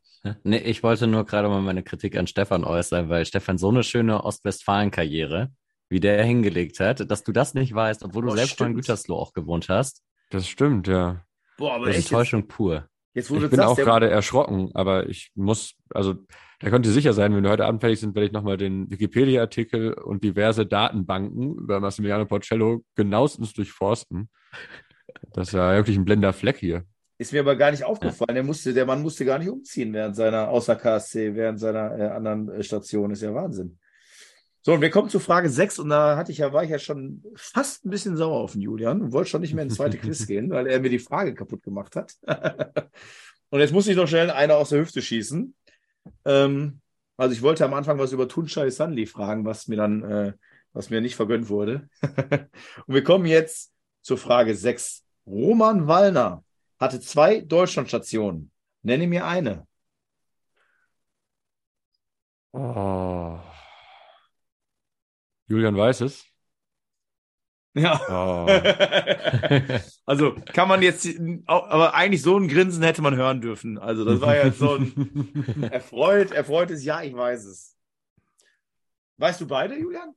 [0.44, 3.84] Nee, ich wollte nur gerade mal meine Kritik an Stefan äußern, weil Stefan so eine
[3.84, 5.52] schöne Ostwestfalen-Karriere,
[5.90, 8.72] wie der hingelegt hat, dass du das nicht weißt, obwohl du oh, selbst stimmt.
[8.72, 10.04] in Gütersloh auch gewohnt hast.
[10.30, 11.24] Das stimmt, ja.
[11.58, 12.88] Boah, aber das ist Enttäuschung pur.
[13.14, 16.16] Jetzt, ich bin sagst, auch gerade erschrocken, aber ich muss, also
[16.60, 18.90] da könnt ihr sicher sein, wenn wir heute Abend fertig sind, werde ich nochmal den
[18.92, 24.30] Wikipedia-Artikel und diverse Datenbanken über Massimiliano Porcello genauestens durchforsten.
[25.34, 26.84] Das ist ja wirklich ein blender Fleck hier.
[27.20, 28.34] Ist mir aber gar nicht aufgefallen.
[28.34, 32.08] Der, musste, der Mann musste gar nicht umziehen während seiner, außer KSC, während seiner äh,
[32.08, 33.12] anderen äh, Station.
[33.12, 33.78] Ist ja Wahnsinn.
[34.62, 36.80] So, und wir kommen zu Frage 6 und da hatte ich ja, war ich ja
[36.80, 39.98] schon fast ein bisschen sauer auf den Julian und wollte schon nicht mehr ins zweite
[40.00, 42.16] Quiz gehen, weil er mir die Frage kaputt gemacht hat.
[43.50, 45.54] und jetzt muss ich noch schnell einer aus der Hüfte schießen.
[46.24, 46.80] Ähm,
[47.18, 50.34] also ich wollte am Anfang was über Tunchai Sanli fragen, was mir dann, äh,
[50.72, 51.90] was mir nicht vergönnt wurde.
[52.02, 55.04] und wir kommen jetzt zur Frage 6.
[55.28, 56.46] Roman Wallner
[56.80, 58.52] hatte zwei Deutschlandstationen.
[58.82, 59.68] Nenne mir eine.
[62.54, 63.40] Oh.
[65.48, 66.26] Julian weiß es.
[67.76, 68.00] Ja.
[68.10, 68.48] Oh.
[70.06, 71.08] also kann man jetzt,
[71.46, 73.78] aber eigentlich so ein Grinsen hätte man hören dürfen.
[73.78, 77.78] Also das war ja so ein erfreut, erfreutes Ja, ich weiß es.
[79.18, 80.16] Weißt du beide, Julian?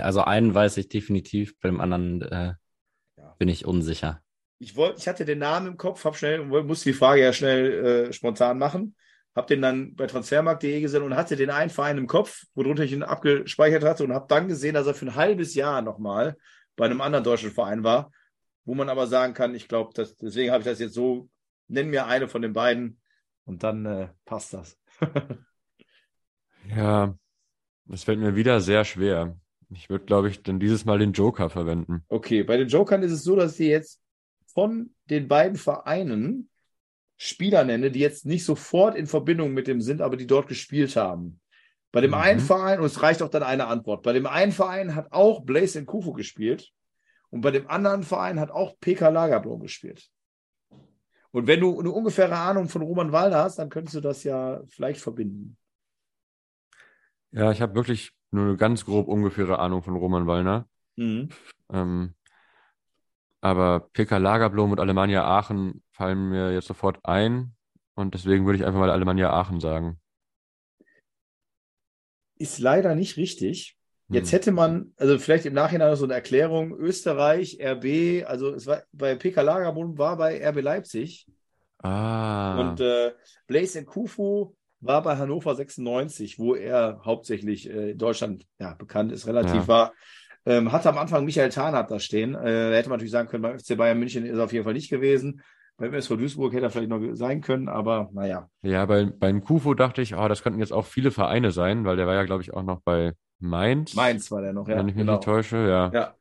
[0.00, 2.54] Also einen weiß ich definitiv, beim anderen äh.
[3.40, 4.22] Bin ich unsicher.
[4.60, 8.06] Ich wollte, ich hatte den Namen im Kopf, hab schnell, musste die Frage ja schnell
[8.08, 8.94] äh, spontan machen
[9.34, 12.92] habe den dann bei transfermarkt.de gesehen und hatte den einen Verein im Kopf, worunter ich
[12.92, 16.36] ihn abgespeichert hatte und habe dann gesehen, dass er für ein halbes Jahr nochmal
[16.76, 18.10] bei einem anderen deutschen Verein war,
[18.64, 21.28] wo man aber sagen kann, ich glaube, deswegen habe ich das jetzt so,
[21.68, 23.00] nenn mir eine von den beiden
[23.44, 24.78] und dann äh, passt das.
[26.68, 27.14] ja,
[27.84, 29.36] das fällt mir wieder sehr schwer.
[29.72, 32.04] Ich würde, glaube ich, dann dieses Mal den Joker verwenden.
[32.08, 34.00] Okay, bei den Jokern ist es so, dass sie jetzt
[34.46, 36.50] von den beiden Vereinen
[37.16, 40.96] Spieler nenne, die jetzt nicht sofort in Verbindung mit dem sind, aber die dort gespielt
[40.96, 41.40] haben.
[41.92, 42.16] Bei dem mhm.
[42.16, 45.42] einen Verein, und es reicht auch dann eine Antwort, bei dem einen Verein hat auch
[45.42, 46.72] Blaise Nkufu gespielt
[47.28, 50.08] und bei dem anderen Verein hat auch PK Lagerblom gespielt.
[51.30, 54.62] Und wenn du eine ungefähre Ahnung von Roman Walder hast, dann könntest du das ja
[54.66, 55.56] vielleicht verbinden.
[57.32, 60.68] Ja, ich habe wirklich nur eine ganz grob ungefähre Ahnung von Roman Wallner.
[60.96, 61.28] Mhm.
[61.72, 62.14] Ähm,
[63.40, 67.54] aber PK Lagerblom und Alemannia Aachen fallen mir jetzt sofort ein.
[67.94, 69.98] Und deswegen würde ich einfach mal Alemannia Aachen sagen.
[72.38, 73.76] Ist leider nicht richtig.
[74.08, 74.36] Jetzt hm.
[74.36, 79.14] hätte man, also vielleicht im Nachhinein so eine Erklärung, Österreich, RB, also es war bei
[79.14, 81.26] PK Lagerblom war bei RB Leipzig.
[81.78, 82.58] Ah.
[82.60, 83.12] Und äh,
[83.46, 89.26] Blaise Kufu war bei Hannover 96, wo er hauptsächlich äh, in Deutschland ja, bekannt ist,
[89.26, 89.68] relativ ja.
[89.68, 89.92] war.
[90.46, 92.34] Ähm, hatte am Anfang Michael Tarnath da stehen.
[92.34, 94.64] Äh, da hätte man natürlich sagen können, beim FC Bayern München ist er auf jeden
[94.64, 95.42] Fall nicht gewesen.
[95.76, 98.48] Beim SV Duisburg hätte er vielleicht noch sein können, aber naja.
[98.62, 101.96] Ja, bei, beim Kufo dachte ich, oh, das könnten jetzt auch viele Vereine sein, weil
[101.96, 103.94] der war ja, glaube ich, auch noch bei Mainz.
[103.94, 104.76] Mainz war der noch, ja.
[104.76, 105.14] Wenn ich mich genau.
[105.14, 105.90] nicht täusche, ja.
[105.92, 106.14] Ja.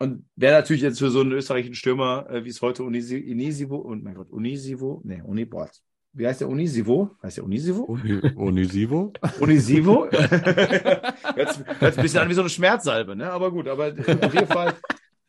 [0.00, 3.76] Und wäre natürlich jetzt für so einen österreichischen Stürmer, äh, wie es heute Unisi, Unisivo
[3.76, 5.80] und mein Gott, Unisivo, nee, Unibord,
[6.12, 7.16] wie heißt der Unisivo?
[7.22, 7.82] Heißt der Unisivo?
[7.84, 9.12] Uni, Unisivo?
[9.40, 10.06] Unisivo?
[11.36, 13.30] jetzt, jetzt ein bisschen an wie so eine Schmerzsalbe, ne?
[13.30, 14.74] Aber gut, aber auf jeden Fall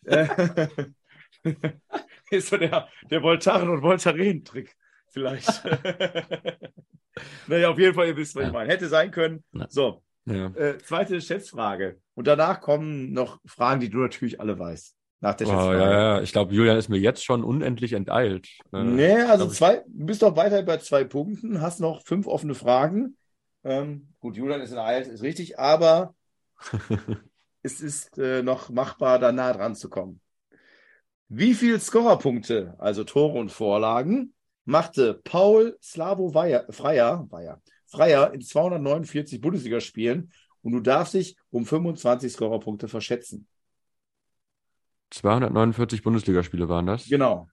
[0.05, 0.67] äh,
[2.31, 4.75] ist so der, der Voltaren- und Voltaren-Trick
[5.07, 5.63] vielleicht.
[7.47, 8.71] naja, auf jeden Fall, ihr wisst, was ich meine.
[8.71, 9.43] Hätte sein können.
[9.69, 10.47] So, ja.
[10.55, 11.99] äh, zweite Schätzfrage.
[12.15, 16.21] Und danach kommen noch Fragen, die du natürlich alle weißt nach der oh, ja, ja,
[16.21, 18.47] ich glaube, Julian ist mir jetzt schon unendlich enteilt.
[18.71, 22.55] Äh, nee, also zwei, du bist doch weiter bei zwei Punkten, hast noch fünf offene
[22.55, 23.17] Fragen.
[23.65, 26.15] Ähm, gut, Julian ist in der Eilt, ist richtig, aber
[27.63, 30.21] es ist äh, noch machbar, da nah dran zu kommen.
[31.27, 37.27] Wie viele Scorerpunkte, also Tore und Vorlagen, machte Paul Slavo Freier, Freier,
[37.87, 43.47] Freier in 249 Bundesligaspielen und du darfst dich um 25 Scorerpunkte verschätzen.
[45.11, 47.07] 249 Bundesligaspiele waren das?
[47.07, 47.47] Genau.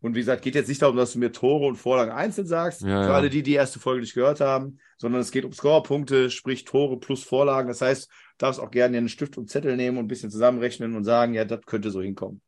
[0.00, 2.82] Und wie gesagt, geht jetzt nicht darum, dass du mir Tore und Vorlagen einzeln sagst,
[2.82, 3.14] Ja, für ja.
[3.14, 6.98] alle, die die erste Folge nicht gehört haben, sondern es geht um Scorerpunkte, sprich Tore
[6.98, 7.68] plus Vorlagen.
[7.68, 10.94] Das heißt, du darfst auch gerne einen Stift und Zettel nehmen und ein bisschen zusammenrechnen
[10.94, 12.42] und sagen, ja, das könnte so hinkommen.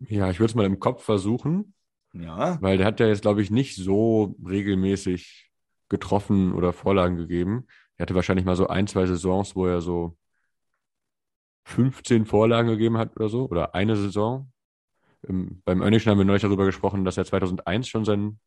[0.00, 1.74] Ja, ich würde es mal im Kopf versuchen,
[2.12, 2.58] Ja.
[2.60, 5.50] weil der hat ja jetzt, glaube ich, nicht so regelmäßig
[5.88, 7.66] getroffen oder Vorlagen gegeben.
[7.96, 10.16] Er hatte wahrscheinlich mal so ein, zwei Saisons, wo er so
[11.68, 14.50] 15 Vorlagen gegeben hat oder so, oder eine Saison.
[15.28, 18.38] Ähm, beim Önnischen haben wir neulich darüber gesprochen, dass er 2001 schon sein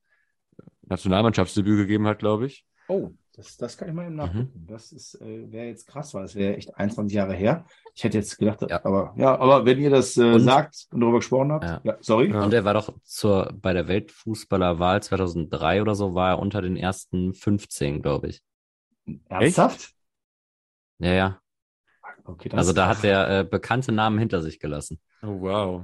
[0.84, 2.66] Nationalmannschaftsdebüt gegeben hat, glaube ich.
[2.88, 4.18] Oh, das, das kann ich mal eben Mhm.
[4.18, 4.66] nachgucken.
[4.68, 7.66] Das ist, äh, wäre jetzt krass, weil es wäre echt 21 Jahre her.
[7.94, 8.84] Ich hätte jetzt gedacht, Ja.
[8.84, 11.82] aber ja, aber wenn ihr das äh, Und- sagt und darüber gesprochen habt, Ja.
[11.84, 12.32] ja, sorry.
[12.32, 12.44] Ja.
[12.44, 16.76] Und er war doch zur, bei der Weltfußballerwahl 2003 oder so, war er unter den
[16.76, 18.42] ersten 15, glaube ich.
[19.30, 19.94] Ernsthaft?
[21.00, 21.41] Ja, ja.
[22.24, 25.00] Okay, Also da hat er äh, bekannte Namen hinter sich gelassen.
[25.24, 25.84] Oh, wow.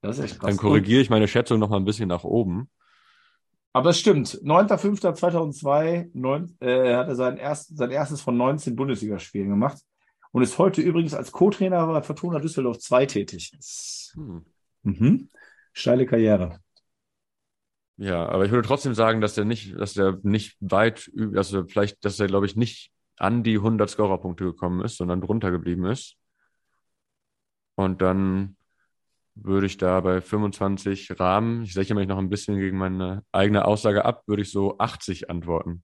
[0.00, 0.50] Das ist echt krass.
[0.50, 2.70] Dann korrigiere ich meine Schätzung noch mal ein bisschen nach oben.
[3.72, 4.40] Aber es stimmt.
[4.42, 9.78] 9.5.2002 neun, äh, hat er sein, erst, sein erstes von 19 Bundesligaspielen gemacht
[10.32, 13.52] und ist heute übrigens als Co-Trainer bei Fortuna Düsseldorf 2 tätig.
[14.14, 14.44] Hm.
[14.82, 15.28] Mhm.
[15.72, 16.60] Steile Karriere.
[17.98, 22.04] Ja, aber ich würde trotzdem sagen, dass der nicht, dass der nicht weit, er vielleicht,
[22.04, 26.16] dass er, glaube ich, nicht an die 100 Scorerpunkte gekommen ist, sondern drunter geblieben ist.
[27.76, 28.56] Und dann
[29.34, 33.66] würde ich da bei 25 Rahmen, ich sichere mich noch ein bisschen gegen meine eigene
[33.66, 35.82] Aussage ab, würde ich so 80 antworten.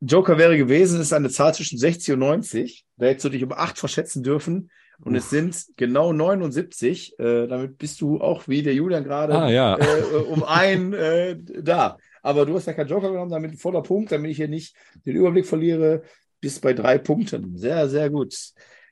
[0.00, 2.86] Joker wäre gewesen, ist eine Zahl zwischen 60 und 90.
[2.96, 4.70] Da hättest du dich um 8 verschätzen dürfen.
[5.02, 7.18] Und es sind genau 79.
[7.18, 9.78] Äh, damit bist du auch wie der Julian gerade Ah, ja.
[9.78, 11.98] äh, um ein äh, da.
[12.22, 14.74] Aber du hast ja keinen Joker genommen, damit ein voller Punkt, damit ich hier nicht
[15.06, 16.02] den Überblick verliere.
[16.40, 17.56] Bis bei drei Punkten.
[17.56, 18.34] Sehr, sehr gut.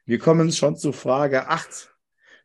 [0.04, 1.94] Wir kommen schon zu Frage 8.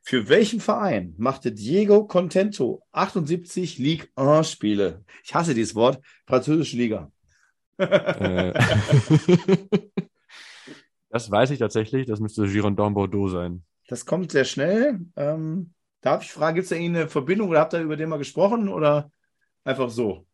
[0.02, 5.06] Für welchen Verein machte Diego Contento 78 Ligue 1 Spiele?
[5.24, 6.02] Ich hasse dieses Wort.
[6.26, 7.12] Französische Liga.
[7.78, 8.54] Äh,
[11.10, 13.64] das weiß ich tatsächlich, das müsste Girondin Bordeaux sein.
[13.88, 15.00] Das kommt sehr schnell.
[15.16, 18.18] Ähm, darf ich fragen, gibt es da eine Verbindung oder habt ihr über den mal
[18.18, 19.12] gesprochen oder
[19.64, 20.26] einfach so?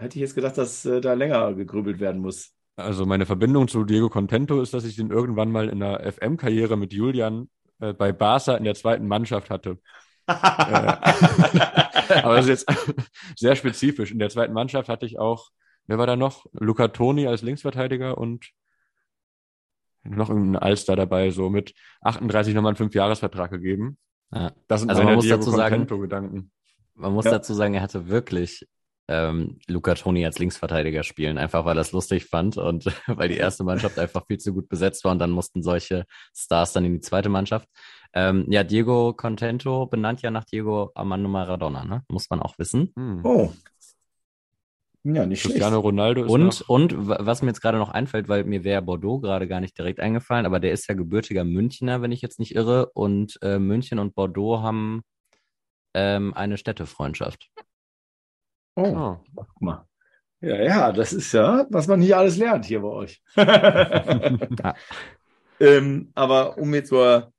[0.00, 2.52] Hätte ich jetzt gedacht, dass äh, da länger gegrübelt werden muss.
[2.76, 6.76] Also meine Verbindung zu Diego Contento ist, dass ich den irgendwann mal in der FM-Karriere
[6.76, 9.78] mit Julian äh, bei Barca in der zweiten Mannschaft hatte.
[10.26, 10.32] Äh,
[12.22, 12.66] aber das ist jetzt
[13.36, 14.10] sehr spezifisch.
[14.12, 15.50] In der zweiten Mannschaft hatte ich auch,
[15.86, 16.46] wer war da noch?
[16.52, 18.50] Luca Toni als Linksverteidiger und
[20.02, 23.98] noch irgendein Alster dabei, so mit 38 nochmal einen Fünfjahresvertrag gegeben.
[24.32, 24.52] Ja.
[24.68, 26.50] Das sind Also man meine muss Diego dazu sagen- Contento-Gedanken.
[26.94, 27.32] Man muss Ja.
[27.32, 28.66] dazu sagen, er hatte wirklich
[29.12, 33.36] ähm, Luca Toni als Linksverteidiger spielen, einfach weil er es lustig fand und weil die
[33.36, 36.92] erste Mannschaft einfach viel zu gut besetzt war und dann mussten solche Stars dann in
[36.94, 37.68] die zweite Mannschaft.
[38.14, 42.02] Ähm, ja, Diego Contento benannt ja nach Diego Armando Maradona, ne?
[42.08, 42.92] Muss man auch wissen.
[42.96, 43.20] Hm.
[43.24, 43.52] Oh.
[45.02, 45.54] Ja, nicht schlecht.
[45.56, 48.64] Cristiano Ronaldo ist Und, noch, und wa- was mir jetzt gerade noch einfällt, weil mir
[48.64, 52.20] wäre Bordeaux gerade gar nicht direkt eingefallen, aber der ist ja gebürtiger Münchner, wenn ich
[52.20, 52.90] jetzt nicht irre.
[52.92, 55.02] Und äh, München und Bordeaux haben
[55.94, 57.48] ähm, eine Städtefreundschaft.
[58.80, 59.86] Oh, oh, guck mal.
[60.40, 63.22] Ja, ja, das ist ja, was man hier alles lernt hier bei euch.
[65.60, 67.30] ähm, aber um jetzt nur,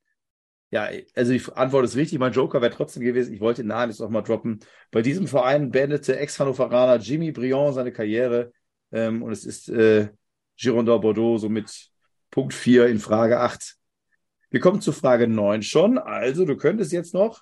[0.70, 2.20] ja, also die Antwort ist richtig.
[2.20, 3.34] Mein Joker wäre trotzdem gewesen.
[3.34, 4.60] Ich wollte den Namen jetzt noch mal droppen.
[4.92, 8.52] Bei diesem Verein beendete Ex-Hannoveraner Jimmy Briand seine Karriere.
[8.92, 10.10] Ähm, und es ist äh,
[10.58, 11.90] Girondin Bordeaux, somit
[12.30, 13.78] Punkt 4 in Frage 8.
[14.52, 15.98] Wir kommen zu Frage 9 schon.
[15.98, 17.42] Also, du könntest jetzt noch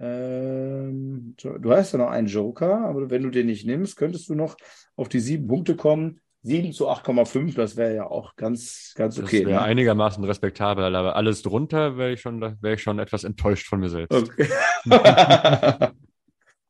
[0.00, 4.34] ähm, du hast ja noch einen Joker, aber wenn du den nicht nimmst, könntest du
[4.34, 4.56] noch
[4.96, 6.20] auf die sieben Punkte kommen.
[6.42, 9.46] 7 zu 8,5, das wäre ja auch ganz, ganz das okay.
[9.46, 9.62] wäre ne?
[9.62, 13.88] einigermaßen respektabel, aber alles drunter wäre ich schon, wäre ich schon etwas enttäuscht von mir
[13.88, 14.12] selbst.
[14.12, 14.48] Okay.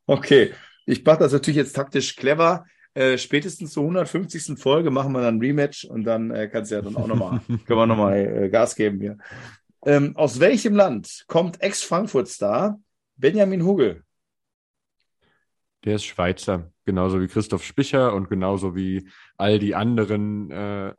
[0.06, 0.52] okay,
[0.86, 2.64] ich mache das natürlich jetzt taktisch clever.
[2.94, 4.56] Äh, spätestens zur 150.
[4.60, 7.40] Folge machen wir dann ein Rematch und dann äh, kannst du ja dann auch nochmal,
[7.66, 9.18] können wir nochmal äh, Gas geben hier.
[9.84, 12.78] Ähm, aus welchem Land kommt Ex-Frankfurt-Star
[13.16, 14.04] Benjamin Hugel?
[15.84, 20.50] Der ist Schweizer, genauso wie Christoph Spicher und genauso wie all die anderen.
[20.50, 20.94] Äh,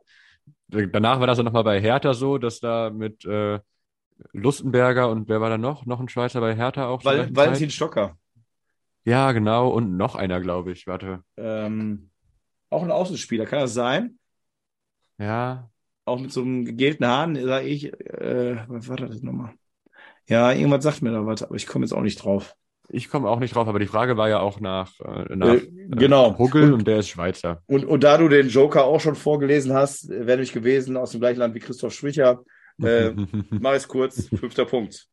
[0.68, 3.58] danach war das ja nochmal bei Hertha so, dass da mit äh,
[4.32, 5.86] Lustenberger und wer war da noch?
[5.86, 7.70] Noch ein Schweizer bei Hertha auch gleichen Valentin?
[7.70, 8.16] Stocker.
[9.04, 9.68] Ja, genau.
[9.68, 10.86] Und noch einer, glaube ich.
[10.86, 11.22] Warte.
[11.36, 12.10] Ähm,
[12.70, 14.18] auch ein Außenspieler, kann das sein?
[15.18, 15.70] Ja.
[16.04, 17.92] Auch mit so einem gegelten Haaren, sage ich.
[17.92, 19.54] Äh, was war das nochmal?
[20.28, 22.54] Ja, irgendwas sagt mir da was, aber ich komme jetzt auch nicht drauf.
[22.88, 25.68] Ich komme auch nicht drauf, aber die Frage war ja auch nach, äh, nach Äh,
[25.88, 26.32] genau.
[26.32, 27.62] äh, Huggel Und- und, der ist Schweizer.
[27.66, 31.20] Und, und da du den Joker auch schon vorgelesen hast, wäre nämlich gewesen aus dem
[31.20, 32.42] gleichen Land wie Christoph Schwicher.
[32.82, 33.10] Äh,
[33.50, 35.08] mach es kurz, fünfter Punkt.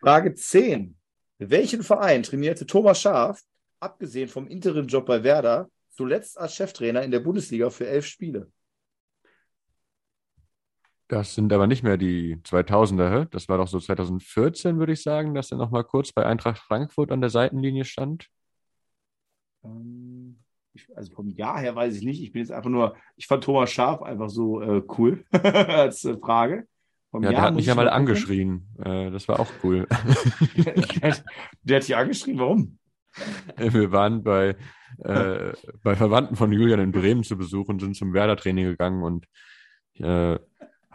[0.00, 0.96] Frage 10.
[1.38, 3.40] Welchen Verein trainierte Thomas Schaaf,
[3.80, 8.50] abgesehen vom Interimjob bei Werder, zuletzt als Cheftrainer in der Bundesliga für elf Spiele?
[11.08, 13.26] Das sind aber nicht mehr die 2000er, hä?
[13.30, 16.58] Das war doch so 2014, würde ich sagen, dass er noch mal kurz bei Eintracht
[16.58, 18.26] Frankfurt an der Seitenlinie stand.
[19.64, 20.38] Ähm,
[20.72, 22.22] ich, also vom Jahr her weiß ich nicht.
[22.22, 26.16] Ich bin jetzt einfach nur, ich fand Thomas Schaaf einfach so äh, cool als äh,
[26.18, 26.66] Frage.
[27.12, 27.96] Vom Ja, der Jahr hat muss mich ja mal gucken.
[27.96, 28.68] angeschrien.
[28.84, 29.86] Äh, das war auch cool.
[30.56, 30.74] der,
[31.12, 31.24] hat-
[31.62, 32.78] der hat dich angeschrieben, warum?
[33.56, 34.56] Wir waren bei,
[35.04, 39.26] äh, bei Verwandten von Julian in Bremen zu Besuch und sind zum Werder-Training gegangen und
[39.94, 40.38] äh,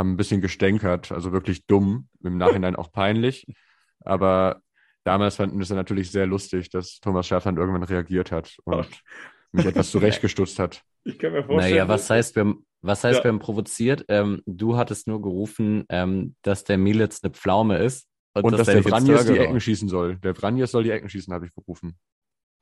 [0.02, 3.48] haben ein bisschen gestänkert, also wirklich dumm, im Nachhinein auch peinlich.
[4.04, 4.62] Aber
[5.04, 8.90] damals fanden wir es natürlich sehr lustig, dass Thomas dann irgendwann reagiert hat und
[9.52, 10.84] mich etwas zurechtgestutzt hat.
[11.04, 11.72] Ich kann mir vorstellen.
[11.72, 13.24] Naja, was heißt, wir haben, was heißt, Ja.
[13.24, 14.06] wir haben provoziert?
[14.08, 18.08] Ähm, du hattest nur gerufen, ähm, dass der Militz eine Pflaume ist.
[18.36, 20.18] Und, dass der der Vranjes die Ecken schießen soll.
[20.18, 21.98] Der Vranjes soll die Ecken schießen, habe ich berufen.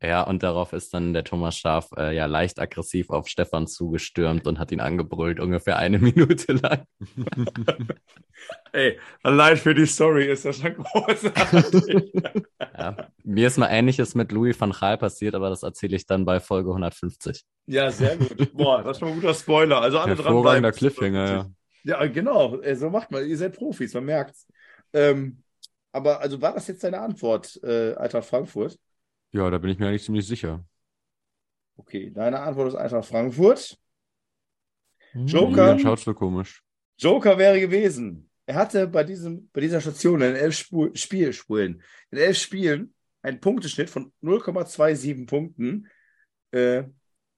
[0.02, 4.48] Ja, und darauf ist dann der Thomas Schaf äh, ja leicht aggressiv auf Stefan zugestürmt
[4.48, 6.86] und hat ihn angebrüllt, ungefähr eine Minute lang.
[8.72, 12.14] Ey, allein für die Story ist das schon großartig.
[12.78, 12.96] Ja.
[13.26, 16.40] Mir ist mal Ähnliches mit Louis van Gaal passiert, aber das erzähle ich dann bei
[16.40, 17.44] Folge 150.
[17.66, 18.54] ja, sehr gut.
[18.54, 19.82] Boah, das ist schon ein guter Spoiler.
[19.82, 20.72] Also alle dran bleiben.
[20.72, 21.46] Cliffhanger, ja.
[21.84, 22.58] Ja, genau.
[22.74, 23.26] So macht man.
[23.26, 24.48] Ihr seid Profis, man merkt's.
[24.94, 25.44] Ähm,
[25.92, 28.78] aber also war das jetzt deine Antwort, äh, Eintracht Frankfurt?
[29.32, 30.64] Ja, da bin ich mir eigentlich ziemlich sicher.
[31.78, 33.78] Okay, deine Antwort ist Eintracht Frankfurt.
[35.14, 35.50] Joker.
[35.50, 36.64] Julian schaut so komisch.
[36.98, 38.30] Joker wäre gewesen.
[38.46, 43.40] Er hatte bei, diesem, bei dieser Station in elf Spu Spielspulen, in elf Spielen einen
[43.40, 45.88] Punkteschnitt von 0,27 Punkten.
[46.52, 46.84] Äh,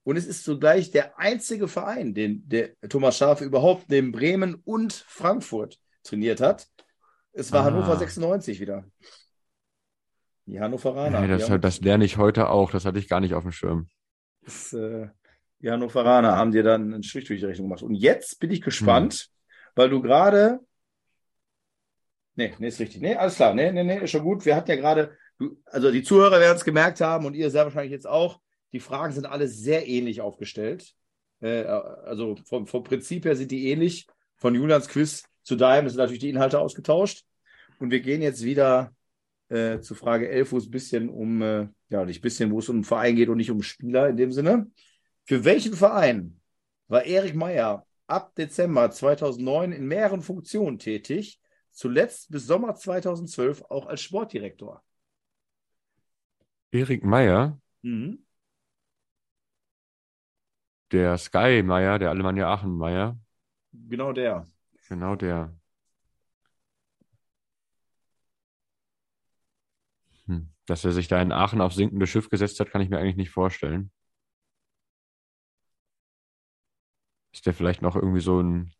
[0.04, 4.92] und es ist zugleich der einzige Verein, den der Thomas Schaaf überhaupt neben Bremen und
[4.92, 6.66] Frankfurt trainiert hat.
[7.32, 7.64] Es war Ah.
[7.66, 8.84] Hannover 96 wieder.
[10.46, 11.20] Die Hannoveraner.
[11.20, 12.70] Hey, das, das lerne ich heute auch.
[12.70, 13.88] Das hatte ich gar nicht auf dem Schirm.
[14.42, 15.08] das, äh,
[15.60, 17.82] die Hannoveraner haben dir dann einen Strich durch die Rechnung gemacht.
[17.82, 19.30] Und jetzt bin ich gespannt,
[19.76, 20.60] weil du gerade.
[22.34, 23.00] Nee, nee, ist richtig.
[23.00, 23.54] Nee, alles klar.
[23.54, 24.44] Nee, nee, nee, ist schon gut.
[24.44, 25.16] Wir hatten ja gerade,
[25.66, 28.40] also die Zuhörer werden es gemerkt haben und ihr sehr wahrscheinlich jetzt auch.
[28.72, 30.94] Die Fragen sind alle sehr ähnlich aufgestellt.
[31.40, 34.06] Äh, also vom, vom Prinzip her sind die ähnlich.
[34.36, 37.24] Von Julians Quiz zu deinem sind natürlich die Inhalte ausgetauscht.
[37.78, 38.92] Und wir gehen jetzt wieder
[39.52, 42.58] äh, zu Frage 11, wo es ein bisschen um, äh, ja, nicht ein bisschen, wo
[42.58, 44.70] es um Verein geht und nicht um Spieler in dem Sinne.
[45.24, 46.40] Für welchen Verein
[46.88, 53.86] war Erik Meyer ab Dezember 2009 in mehreren Funktionen tätig, zuletzt bis Sommer 2012 auch
[53.86, 54.82] als Sportdirektor?
[56.70, 58.24] Erik Meyer, Mhm.
[60.92, 63.18] der Sky Meyer, der Alemannia Aachen Meyer,
[63.72, 64.46] Genau der.
[64.88, 65.54] genau der.
[70.66, 73.16] Dass er sich da in Aachen aufs sinkende Schiff gesetzt hat, kann ich mir eigentlich
[73.16, 73.90] nicht vorstellen.
[77.32, 78.72] Ist der vielleicht noch irgendwie so ein.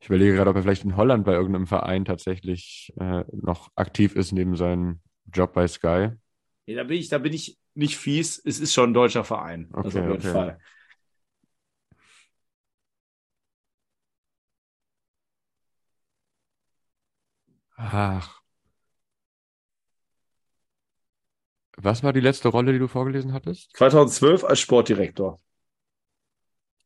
[0.00, 4.16] Ich überlege gerade, ob er vielleicht in Holland bei irgendeinem Verein tatsächlich äh, noch aktiv
[4.16, 5.00] ist neben seinem
[5.32, 6.10] Job bei Sky.
[6.66, 8.40] Nee, da bin ich, da bin ich nicht fies.
[8.44, 9.68] Es ist schon ein deutscher Verein.
[9.72, 10.32] Okay, also auf jeden okay.
[10.32, 10.60] Fall.
[17.76, 18.39] Ach.
[21.82, 23.76] Was war die letzte Rolle, die du vorgelesen hattest?
[23.76, 25.40] 2012 als Sportdirektor.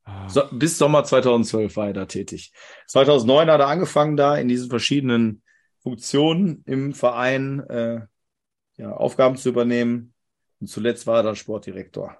[0.04, 2.52] Ah, So, bis Sommer 2012 war er da tätig.
[2.86, 5.42] 2009 hat er angefangen, da in diesen verschiedenen
[5.82, 8.00] Funktionen im Verein äh,
[8.76, 10.14] ja, Aufgaben zu übernehmen.
[10.60, 12.16] Und zuletzt war er dann Sportdirektor.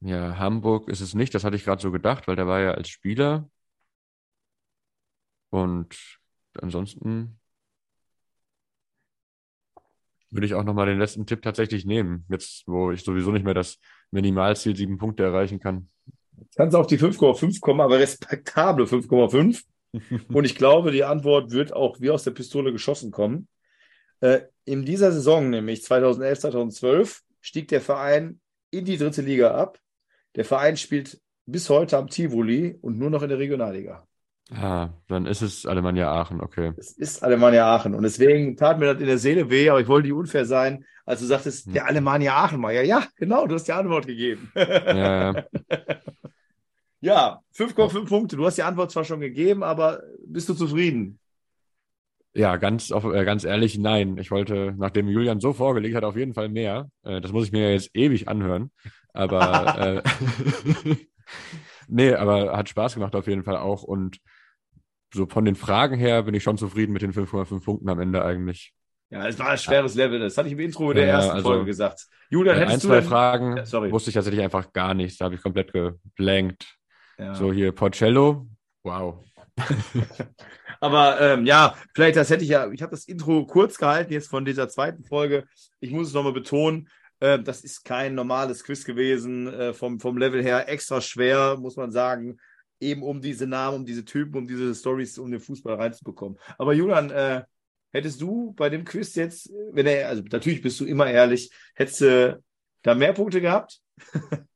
[0.00, 2.72] Ja, Hamburg ist es nicht, das hatte ich gerade so gedacht, weil der war ja
[2.72, 3.48] als Spieler.
[5.50, 6.18] Und
[6.60, 7.38] ansonsten
[10.36, 13.54] würde ich auch nochmal den letzten Tipp tatsächlich nehmen, jetzt wo ich sowieso nicht mehr
[13.54, 13.78] das
[14.10, 15.88] Minimalziel sieben Punkte erreichen kann.
[16.56, 19.62] Kannst auf die 5,5 kommen, aber respektable 5,5.
[20.32, 23.48] Und ich glaube, die Antwort wird auch wie aus der Pistole geschossen kommen.
[24.20, 29.78] Äh, in dieser Saison, nämlich 2011, 2012, stieg der Verein in die dritte Liga ab.
[30.34, 34.06] Der Verein spielt bis heute am Tivoli und nur noch in der Regionalliga.
[34.52, 36.72] Ah, dann ist es Alemannia Aachen, okay.
[36.76, 37.94] Es ist Alemannia Aachen.
[37.94, 40.84] Und deswegen tat mir das in der Seele weh, aber ich wollte nicht unfair sein,
[41.04, 41.72] als du sagtest, hm.
[41.72, 42.72] der Alemannia Aachen mal.
[42.72, 44.52] Ja, ja, genau, du hast die Antwort gegeben.
[44.54, 45.44] Ja, ja.
[47.00, 48.36] ja 5,5 Punkte.
[48.36, 51.18] Du hast die Antwort zwar schon gegeben, aber bist du zufrieden?
[52.36, 54.18] Ja, ganz, äh, ganz ehrlich, nein.
[54.18, 56.90] Ich wollte, nachdem Julian so vorgelegt hat, auf jeden Fall mehr.
[57.02, 58.70] Äh, das muss ich mir ja jetzt ewig anhören.
[59.14, 60.96] Aber äh,
[61.88, 63.82] nee, aber hat Spaß gemacht auf jeden Fall auch.
[63.82, 64.18] Und
[65.12, 68.24] so von den Fragen her bin ich schon zufrieden mit den 5,5 Punkten am Ende
[68.24, 68.74] eigentlich.
[69.10, 70.18] Ja, es war ein schweres Level.
[70.18, 72.06] Das hatte ich im Intro der ja, ersten also, Folge gesagt.
[72.28, 73.08] Julian, hättest ein, du zwei denn...
[73.08, 75.18] Fragen ja, wusste ich tatsächlich einfach gar nichts.
[75.18, 76.76] Da habe ich komplett geblankt.
[77.18, 77.34] Ja.
[77.34, 78.48] So hier Porcello.
[78.82, 79.24] Wow.
[80.80, 84.28] Aber ähm, ja, vielleicht das hätte ich ja, ich habe das Intro kurz gehalten jetzt
[84.28, 85.44] von dieser zweiten Folge.
[85.80, 86.88] Ich muss es nochmal betonen,
[87.20, 91.76] äh, das ist kein normales Quiz gewesen, äh, vom, vom Level her extra schwer, muss
[91.76, 92.38] man sagen
[92.80, 96.38] eben um diese Namen, um diese Typen, um diese Stories, um den Fußball reinzubekommen.
[96.58, 97.42] Aber Julian, äh,
[97.92, 102.00] hättest du bei dem Quiz jetzt, wenn er, also natürlich bist du immer ehrlich, hättest
[102.02, 102.42] du
[102.82, 103.80] da mehr Punkte gehabt?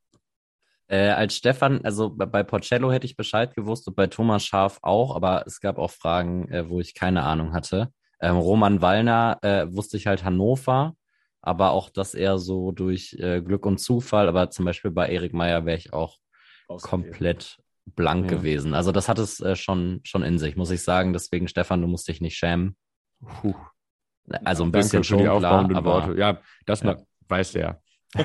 [0.87, 5.15] äh, als Stefan, also bei Porcello hätte ich Bescheid gewusst und bei Thomas Scharf auch,
[5.15, 7.91] aber es gab auch Fragen, äh, wo ich keine Ahnung hatte.
[8.21, 10.95] Ähm, Roman Wallner äh, wusste ich halt Hannover,
[11.41, 14.27] aber auch das eher so durch äh, Glück und Zufall.
[14.27, 16.17] Aber zum Beispiel bei Erik Meyer wäre ich auch
[16.67, 17.57] komplett
[17.95, 18.37] blank ja.
[18.37, 18.73] gewesen.
[18.73, 21.13] Also das hat es äh, schon, schon in sich, muss ich sagen.
[21.13, 22.75] Deswegen, Stefan, du musst dich nicht schämen.
[23.19, 23.55] Puh.
[24.45, 25.83] Also ein bisschen schon, klar, aber...
[25.83, 26.19] Worte.
[26.19, 26.97] Ja, das ja.
[27.27, 27.81] weiß er.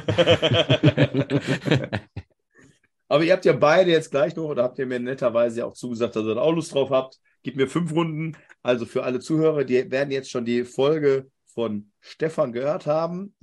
[3.09, 6.17] aber ihr habt ja beide jetzt gleich noch, oder habt ihr mir netterweise auch zugesagt,
[6.17, 7.19] dass ihr da auch Lust drauf habt.
[7.43, 8.37] Gib mir fünf Runden.
[8.63, 13.35] Also für alle Zuhörer, die werden jetzt schon die Folge von Stefan gehört haben.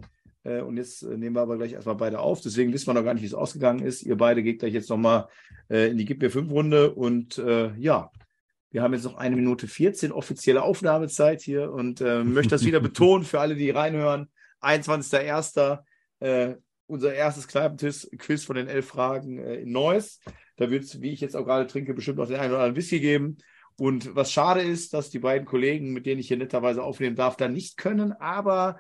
[0.44, 2.42] Äh, und jetzt äh, nehmen wir aber gleich erstmal beide auf.
[2.42, 4.04] Deswegen wissen wir noch gar nicht, wie es ausgegangen ist.
[4.04, 5.28] Ihr beide geht gleich jetzt nochmal
[5.70, 6.94] äh, in die Gib mir fünf Runde.
[6.94, 8.12] Und äh, ja,
[8.72, 12.80] wir haben jetzt noch eine Minute 14 offizielle Aufnahmezeit hier und äh, möchte das wieder
[12.82, 14.30] betonen für alle, die reinhören.
[14.62, 15.80] 21.01.
[16.20, 20.20] Äh, unser erstes Kneipentisch-Quiz von den elf Fragen äh, in Neuss.
[20.58, 22.76] Da wird es, wie ich jetzt auch gerade trinke, bestimmt noch den einen oder anderen
[22.76, 23.38] Whisky geben.
[23.78, 27.38] Und was schade ist, dass die beiden Kollegen, mit denen ich hier netterweise aufnehmen darf,
[27.38, 28.12] da nicht können.
[28.14, 28.80] Aber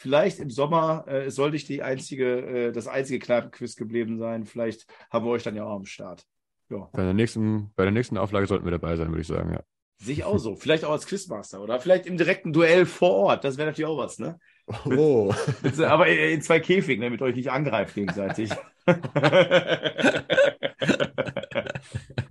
[0.00, 4.46] Vielleicht im Sommer äh, sollte ich die einzige, äh, das einzige Kneipenquiz geblieben sein.
[4.46, 6.24] Vielleicht haben wir euch dann ja auch am Start.
[6.70, 6.88] Ja.
[6.92, 9.60] Bei, der nächsten, bei der nächsten Auflage sollten wir dabei sein, würde ich sagen, ja.
[9.98, 10.56] Sich auch so.
[10.56, 13.44] Vielleicht auch als Quizmaster oder vielleicht im direkten Duell vor Ort.
[13.44, 14.38] Das wäre natürlich auch was, ne?
[14.86, 15.34] Oh.
[15.60, 18.50] Mit, mit, aber in zwei Käfigen, damit euch nicht angreift gegenseitig.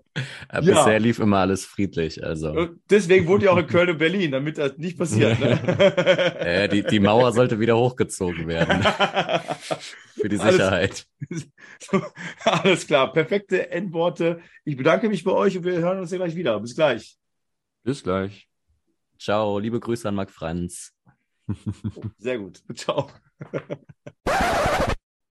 [0.52, 0.62] Ja.
[0.62, 2.24] Bisher lief immer alles friedlich.
[2.24, 2.70] Also.
[2.89, 5.39] Deswegen wohnt ihr auch in Köln und Berlin, damit das nicht passiert.
[5.39, 5.60] Ne?
[6.39, 8.82] äh, die, die Mauer sollte wieder hochgezogen werden.
[10.20, 11.06] Für die Sicherheit.
[11.30, 11.47] Alles,
[12.43, 14.41] alles klar, perfekte Endworte.
[14.66, 16.60] Ich bedanke mich bei euch und wir hören uns ja gleich wieder.
[16.60, 17.18] Bis gleich.
[17.84, 18.50] Bis gleich.
[19.20, 20.93] Ciao, liebe Grüße an Marc Franz.
[22.18, 22.62] Sehr gut.
[22.74, 23.10] Ciao.